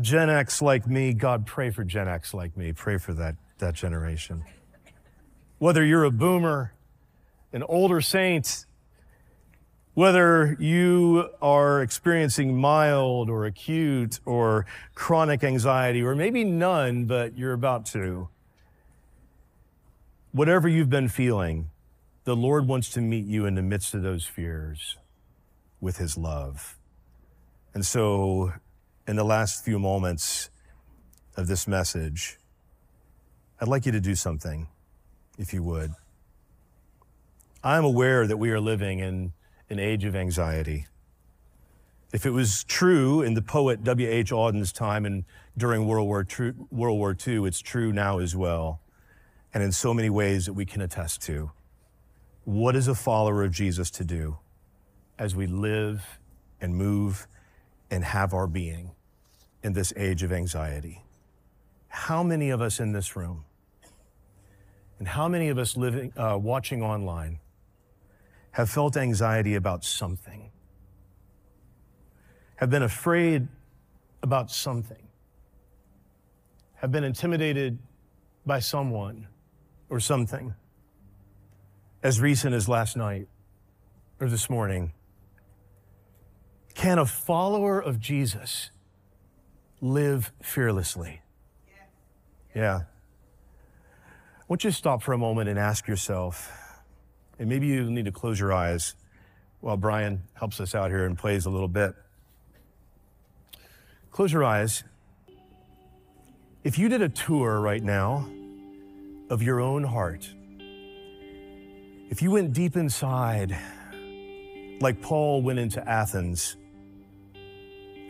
Gen 0.00 0.30
X 0.30 0.62
like 0.62 0.86
me, 0.86 1.12
God, 1.12 1.46
pray 1.46 1.70
for 1.70 1.84
Gen 1.84 2.08
X 2.08 2.32
like 2.32 2.56
me. 2.56 2.72
Pray 2.72 2.96
for 2.96 3.12
that, 3.14 3.36
that 3.58 3.74
generation. 3.74 4.44
Whether 5.58 5.84
you're 5.84 6.04
a 6.04 6.10
boomer, 6.10 6.72
an 7.52 7.64
older 7.64 8.00
saint, 8.00 8.66
whether 9.94 10.56
you 10.60 11.28
are 11.42 11.82
experiencing 11.82 12.56
mild 12.56 13.28
or 13.28 13.44
acute 13.44 14.20
or 14.24 14.66
chronic 14.94 15.42
anxiety, 15.42 16.02
or 16.02 16.14
maybe 16.14 16.44
none, 16.44 17.04
but 17.04 17.36
you're 17.36 17.52
about 17.52 17.84
to, 17.86 18.28
whatever 20.30 20.68
you've 20.68 20.88
been 20.88 21.08
feeling, 21.08 21.68
the 22.24 22.36
Lord 22.36 22.68
wants 22.68 22.90
to 22.90 23.00
meet 23.00 23.26
you 23.26 23.44
in 23.44 23.56
the 23.56 23.62
midst 23.62 23.92
of 23.92 24.02
those 24.02 24.24
fears 24.24 24.96
with 25.80 25.96
his 25.96 26.16
love. 26.16 26.76
And 27.74 27.84
so, 27.86 28.52
in 29.06 29.16
the 29.16 29.24
last 29.24 29.64
few 29.64 29.78
moments 29.78 30.50
of 31.36 31.46
this 31.46 31.66
message, 31.66 32.38
I'd 33.60 33.68
like 33.68 33.86
you 33.86 33.92
to 33.92 34.00
do 34.00 34.14
something, 34.14 34.68
if 35.38 35.52
you 35.52 35.62
would. 35.62 35.92
I'm 37.62 37.84
aware 37.84 38.26
that 38.26 38.38
we 38.38 38.50
are 38.50 38.60
living 38.60 39.00
in 39.00 39.32
an 39.68 39.78
age 39.78 40.04
of 40.04 40.16
anxiety. 40.16 40.86
If 42.12 42.26
it 42.26 42.30
was 42.30 42.64
true 42.64 43.22
in 43.22 43.34
the 43.34 43.42
poet 43.42 43.84
W.H. 43.84 44.32
Auden's 44.32 44.72
time 44.72 45.06
and 45.06 45.24
during 45.56 45.86
World 45.86 46.08
War, 46.08 46.26
World 46.70 46.98
War 46.98 47.16
II, 47.26 47.46
it's 47.46 47.60
true 47.60 47.92
now 47.92 48.18
as 48.18 48.34
well, 48.34 48.80
and 49.54 49.62
in 49.62 49.70
so 49.70 49.94
many 49.94 50.10
ways 50.10 50.46
that 50.46 50.54
we 50.54 50.64
can 50.64 50.80
attest 50.80 51.22
to. 51.22 51.52
What 52.44 52.74
is 52.74 52.88
a 52.88 52.94
follower 52.94 53.44
of 53.44 53.52
Jesus 53.52 53.90
to 53.92 54.04
do 54.04 54.38
as 55.20 55.36
we 55.36 55.46
live 55.46 56.18
and 56.62 56.74
move 56.74 57.28
and 57.90 58.02
have 58.02 58.32
our 58.32 58.46
being 58.46 58.90
in 59.62 59.74
this 59.74 59.92
age 59.94 60.22
of 60.22 60.32
anxiety? 60.32 61.04
How 61.88 62.22
many 62.22 62.48
of 62.48 62.62
us 62.62 62.80
in 62.80 62.92
this 62.92 63.14
room 63.14 63.44
and 64.98 65.06
how 65.06 65.28
many 65.28 65.50
of 65.50 65.58
us 65.58 65.76
living, 65.76 66.12
uh, 66.16 66.38
watching 66.38 66.82
online 66.82 67.38
have 68.52 68.70
felt 68.70 68.96
anxiety 68.96 69.54
about 69.54 69.84
something, 69.84 70.50
have 72.56 72.70
been 72.70 72.82
afraid 72.82 73.46
about 74.22 74.50
something, 74.50 75.06
have 76.76 76.90
been 76.90 77.04
intimidated 77.04 77.78
by 78.46 78.58
someone 78.58 79.26
or 79.90 80.00
something 80.00 80.54
as 82.02 82.22
recent 82.22 82.54
as 82.54 82.70
last 82.70 82.96
night 82.96 83.28
or 84.18 84.26
this 84.26 84.48
morning? 84.48 84.92
Can 86.80 86.98
a 86.98 87.04
follower 87.04 87.78
of 87.78 88.00
Jesus 88.00 88.70
live 89.82 90.32
fearlessly? 90.40 91.20
Yeah. 92.56 92.84
I 94.40 94.44
want 94.48 94.64
you 94.64 94.70
to 94.70 94.74
stop 94.74 95.02
for 95.02 95.12
a 95.12 95.18
moment 95.18 95.50
and 95.50 95.58
ask 95.58 95.86
yourself 95.86 96.50
and 97.38 97.50
maybe 97.50 97.66
you 97.66 97.90
need 97.90 98.06
to 98.06 98.12
close 98.12 98.40
your 98.40 98.54
eyes 98.54 98.94
while 99.60 99.76
Brian 99.76 100.22
helps 100.32 100.58
us 100.58 100.74
out 100.74 100.90
here 100.90 101.04
and 101.04 101.18
plays 101.18 101.44
a 101.44 101.50
little 101.50 101.68
bit. 101.68 101.94
Close 104.10 104.32
your 104.32 104.44
eyes. 104.44 104.82
If 106.64 106.78
you 106.78 106.88
did 106.88 107.02
a 107.02 107.10
tour 107.10 107.60
right 107.60 107.82
now 107.82 108.26
of 109.28 109.42
your 109.42 109.60
own 109.60 109.84
heart, 109.84 110.26
if 112.08 112.22
you 112.22 112.30
went 112.30 112.54
deep 112.54 112.74
inside, 112.74 113.54
like 114.80 115.02
Paul 115.02 115.42
went 115.42 115.58
into 115.58 115.86
Athens, 115.86 116.56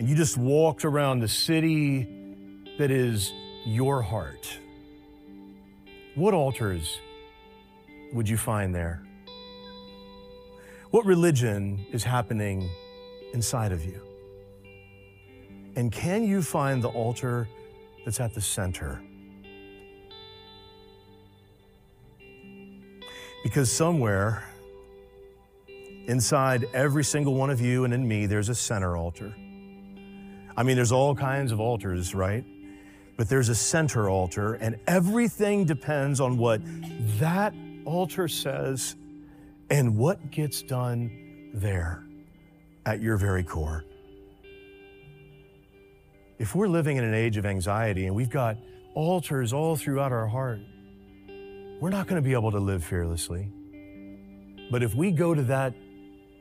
and 0.00 0.08
you 0.08 0.16
just 0.16 0.38
walked 0.38 0.86
around 0.86 1.20
the 1.20 1.28
city 1.28 2.08
that 2.78 2.90
is 2.90 3.34
your 3.66 4.00
heart, 4.00 4.58
what 6.14 6.32
altars 6.32 6.98
would 8.14 8.26
you 8.26 8.38
find 8.38 8.74
there? 8.74 9.02
What 10.90 11.04
religion 11.04 11.84
is 11.92 12.02
happening 12.02 12.70
inside 13.34 13.72
of 13.72 13.84
you? 13.84 14.00
And 15.76 15.92
can 15.92 16.24
you 16.24 16.40
find 16.40 16.82
the 16.82 16.88
altar 16.88 17.46
that's 18.06 18.20
at 18.20 18.32
the 18.34 18.40
center? 18.40 19.02
Because 23.42 23.70
somewhere 23.70 24.44
inside 26.06 26.64
every 26.72 27.04
single 27.04 27.34
one 27.34 27.50
of 27.50 27.60
you 27.60 27.84
and 27.84 27.92
in 27.92 28.08
me, 28.08 28.24
there's 28.24 28.48
a 28.48 28.54
center 28.54 28.96
altar. 28.96 29.34
I 30.60 30.62
mean, 30.62 30.76
there's 30.76 30.92
all 30.92 31.14
kinds 31.14 31.52
of 31.52 31.60
altars, 31.60 32.14
right? 32.14 32.44
But 33.16 33.30
there's 33.30 33.48
a 33.48 33.54
center 33.54 34.10
altar, 34.10 34.56
and 34.56 34.78
everything 34.86 35.64
depends 35.64 36.20
on 36.20 36.36
what 36.36 36.60
that 37.18 37.54
altar 37.86 38.28
says 38.28 38.94
and 39.70 39.96
what 39.96 40.30
gets 40.30 40.60
done 40.60 41.50
there 41.54 42.04
at 42.84 43.00
your 43.00 43.16
very 43.16 43.42
core. 43.42 43.86
If 46.38 46.54
we're 46.54 46.68
living 46.68 46.98
in 46.98 47.04
an 47.04 47.14
age 47.14 47.38
of 47.38 47.46
anxiety 47.46 48.04
and 48.04 48.14
we've 48.14 48.28
got 48.28 48.58
altars 48.94 49.54
all 49.54 49.76
throughout 49.76 50.12
our 50.12 50.26
heart, 50.26 50.60
we're 51.80 51.88
not 51.88 52.06
going 52.06 52.22
to 52.22 52.28
be 52.28 52.34
able 52.34 52.50
to 52.50 52.60
live 52.60 52.84
fearlessly. 52.84 53.50
But 54.70 54.82
if 54.82 54.94
we 54.94 55.10
go 55.10 55.34
to 55.34 55.42
that, 55.44 55.72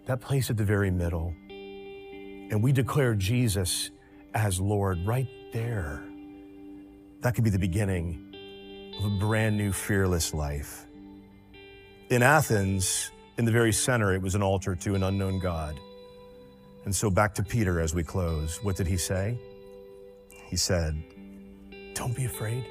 that 0.07 0.19
place 0.19 0.49
at 0.49 0.57
the 0.57 0.65
very 0.65 0.91
middle 0.91 1.33
and 1.49 2.61
we 2.61 2.73
declare 2.73 3.15
Jesus 3.15 3.91
as 4.33 4.59
Lord 4.59 5.05
right 5.05 5.27
there, 5.51 6.03
that 7.21 7.35
could 7.35 7.43
be 7.43 7.49
the 7.49 7.59
beginning 7.59 8.35
of 8.99 9.05
a 9.05 9.09
brand 9.09 9.57
new 9.57 9.71
fearless 9.71 10.33
life. 10.33 10.85
In 12.09 12.23
Athens, 12.23 13.11
in 13.37 13.45
the 13.45 13.51
very 13.51 13.71
center, 13.71 14.13
it 14.13 14.21
was 14.21 14.35
an 14.35 14.41
altar 14.41 14.75
to 14.75 14.95
an 14.95 15.03
unknown 15.03 15.39
God. 15.39 15.79
And 16.85 16.95
so 16.95 17.09
back 17.09 17.33
to 17.35 17.43
Peter 17.43 17.79
as 17.79 17.93
we 17.93 18.03
close. 18.03 18.63
What 18.63 18.75
did 18.75 18.87
he 18.87 18.97
say? 18.97 19.37
He 20.47 20.55
said, 20.55 21.01
Don't 21.93 22.15
be 22.15 22.25
afraid. 22.25 22.65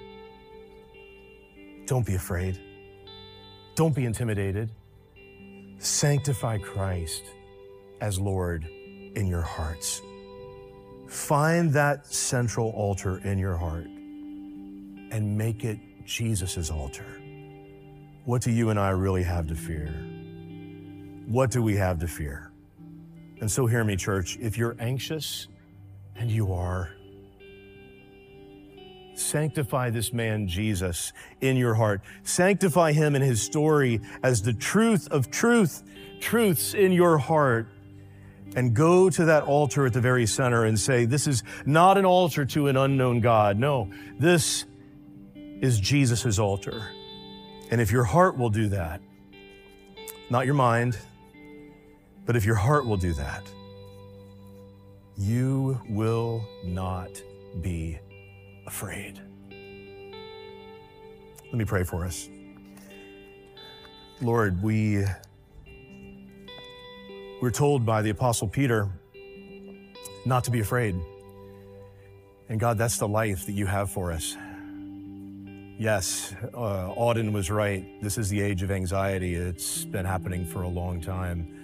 Don't 1.87 2.05
be 2.05 2.15
afraid. 2.15 2.59
Don't 3.75 3.95
be 3.95 4.05
intimidated. 4.05 4.71
Sanctify 5.79 6.59
Christ 6.59 7.23
as 8.01 8.19
Lord 8.19 8.65
in 8.65 9.27
your 9.27 9.43
hearts. 9.43 10.03
Find 11.09 11.73
that 11.73 12.07
central 12.07 12.71
altar 12.71 13.19
in 13.19 13.39
your 13.39 13.57
heart 13.57 13.87
and 13.87 15.37
make 15.37 15.65
it 15.65 15.79
Jesus' 16.05 16.71
altar. 16.71 17.07
What 18.25 18.43
do 18.43 18.51
you 18.51 18.71
and 18.71 18.79
I 18.79 18.91
really 18.91 19.23
have 19.23 19.47
to 19.49 19.55
fear? 19.55 19.89
What 21.27 21.51
do 21.51 21.63
we 21.63 21.77
have 21.77 21.99
to 22.01 22.09
fear? 22.09 22.53
And 23.41 23.51
so, 23.51 23.67
hear 23.67 23.85
me, 23.85 23.97
church. 23.97 24.37
If 24.41 24.59
you're 24.59 24.77
anxious, 24.79 25.49
and 26.19 26.31
you 26.31 26.53
are, 26.53 26.91
sanctify 29.15 29.91
this 29.91 30.13
man, 30.13 30.49
Jesus, 30.49 31.13
in 31.41 31.57
your 31.57 31.75
heart. 31.75 32.03
Sanctify 32.25 32.93
him 32.93 33.15
and 33.15 33.25
his 33.25 33.41
story 33.41 34.01
as 34.23 34.43
the 34.43 34.53
truth 34.53 35.09
of 35.11 35.31
truth, 35.31 35.85
truths 36.21 36.75
in 36.75 36.93
your 36.93 37.19
heart. 37.19 37.69
And 38.57 38.75
go 38.75 39.11
to 39.11 39.25
that 39.27 39.45
altar 39.45 39.87
at 39.87 39.93
the 39.93 40.01
very 40.01 40.27
center 40.27 40.65
and 40.65 40.79
say, 40.79 41.05
This 41.05 41.27
is 41.27 41.43
not 41.67 41.99
an 41.99 42.05
altar 42.05 42.45
to 42.47 42.69
an 42.69 42.77
unknown 42.77 43.21
God. 43.21 43.59
No, 43.59 43.91
this 44.19 44.65
is 45.35 45.79
Jesus' 45.79 46.39
altar. 46.39 46.91
And 47.71 47.81
if 47.81 47.93
your 47.93 48.05
heart 48.05 48.39
will 48.39 48.51
do 48.51 48.69
that, 48.69 49.01
not 50.31 50.47
your 50.47 50.55
mind, 50.55 50.99
but 52.25 52.37
if 52.37 52.45
your 52.45 52.55
heart 52.55 52.87
will 52.87 52.97
do 52.97 53.13
that, 53.15 53.43
you 55.17 55.81
will 55.89 56.45
not 56.65 57.11
be 57.61 57.99
afraid. 58.67 59.21
Let 61.47 61.55
me 61.55 61.65
pray 61.65 61.83
for 61.83 62.05
us. 62.05 62.29
Lord, 64.21 64.63
we 64.63 65.05
we're 67.41 67.51
told 67.51 67.87
by 67.87 68.03
the 68.03 68.11
apostle 68.11 68.49
Peter 68.49 68.89
not 70.25 70.45
to 70.45 70.51
be 70.51 70.61
afraid. 70.61 70.95
And 72.49 72.59
God, 72.59 72.79
that's 72.79 72.99
the 72.99 73.09
life 73.09 73.47
that 73.47 73.53
you 73.53 73.67
have 73.67 73.91
for 73.91 74.13
us. 74.13 74.37
Yes, 75.79 76.35
uh, 76.55 76.93
Auden 76.95 77.33
was 77.33 77.51
right. 77.51 78.03
This 78.03 78.19
is 78.19 78.29
the 78.29 78.41
age 78.41 78.63
of 78.63 78.71
anxiety. 78.71 79.35
It's 79.35 79.85
been 79.85 80.05
happening 80.05 80.45
for 80.45 80.63
a 80.63 80.69
long 80.69 81.01
time 81.01 81.59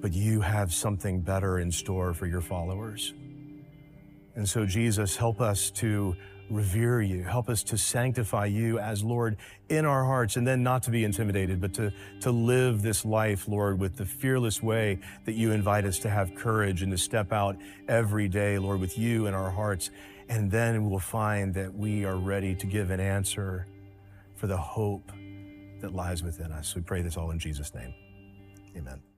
but 0.00 0.12
you 0.12 0.40
have 0.40 0.72
something 0.72 1.20
better 1.20 1.58
in 1.58 1.70
store 1.70 2.14
for 2.14 2.26
your 2.26 2.40
followers. 2.40 3.12
And 4.34 4.48
so, 4.48 4.64
Jesus, 4.64 5.16
help 5.16 5.40
us 5.40 5.70
to 5.72 6.16
revere 6.50 7.00
you. 7.00 7.22
Help 7.22 7.48
us 7.48 7.62
to 7.62 7.78
sanctify 7.78 8.46
you 8.46 8.78
as 8.78 9.02
Lord 9.02 9.36
in 9.68 9.84
our 9.84 10.04
hearts 10.04 10.36
and 10.36 10.46
then 10.46 10.62
not 10.62 10.82
to 10.84 10.90
be 10.90 11.04
intimidated, 11.04 11.60
but 11.60 11.72
to, 11.74 11.92
to 12.20 12.30
live 12.30 12.82
this 12.82 13.04
life, 13.04 13.48
Lord, 13.48 13.78
with 13.78 13.96
the 13.96 14.04
fearless 14.04 14.62
way 14.62 14.98
that 15.24 15.34
you 15.34 15.52
invite 15.52 15.84
us 15.84 15.98
to 16.00 16.10
have 16.10 16.34
courage 16.34 16.82
and 16.82 16.90
to 16.92 16.98
step 16.98 17.32
out 17.32 17.56
every 17.88 18.28
day, 18.28 18.58
Lord, 18.58 18.80
with 18.80 18.98
you 18.98 19.26
in 19.26 19.34
our 19.34 19.50
hearts. 19.50 19.90
And 20.28 20.50
then 20.50 20.90
we'll 20.90 20.98
find 20.98 21.54
that 21.54 21.74
we 21.74 22.04
are 22.04 22.16
ready 22.16 22.54
to 22.54 22.66
give 22.66 22.90
an 22.90 23.00
answer 23.00 23.66
for 24.36 24.46
the 24.46 24.56
hope 24.56 25.10
that 25.80 25.94
lies 25.94 26.22
within 26.22 26.52
us. 26.52 26.74
We 26.74 26.82
pray 26.82 27.02
this 27.02 27.16
all 27.16 27.30
in 27.30 27.38
Jesus' 27.38 27.74
name. 27.74 27.94
Amen. 28.76 29.09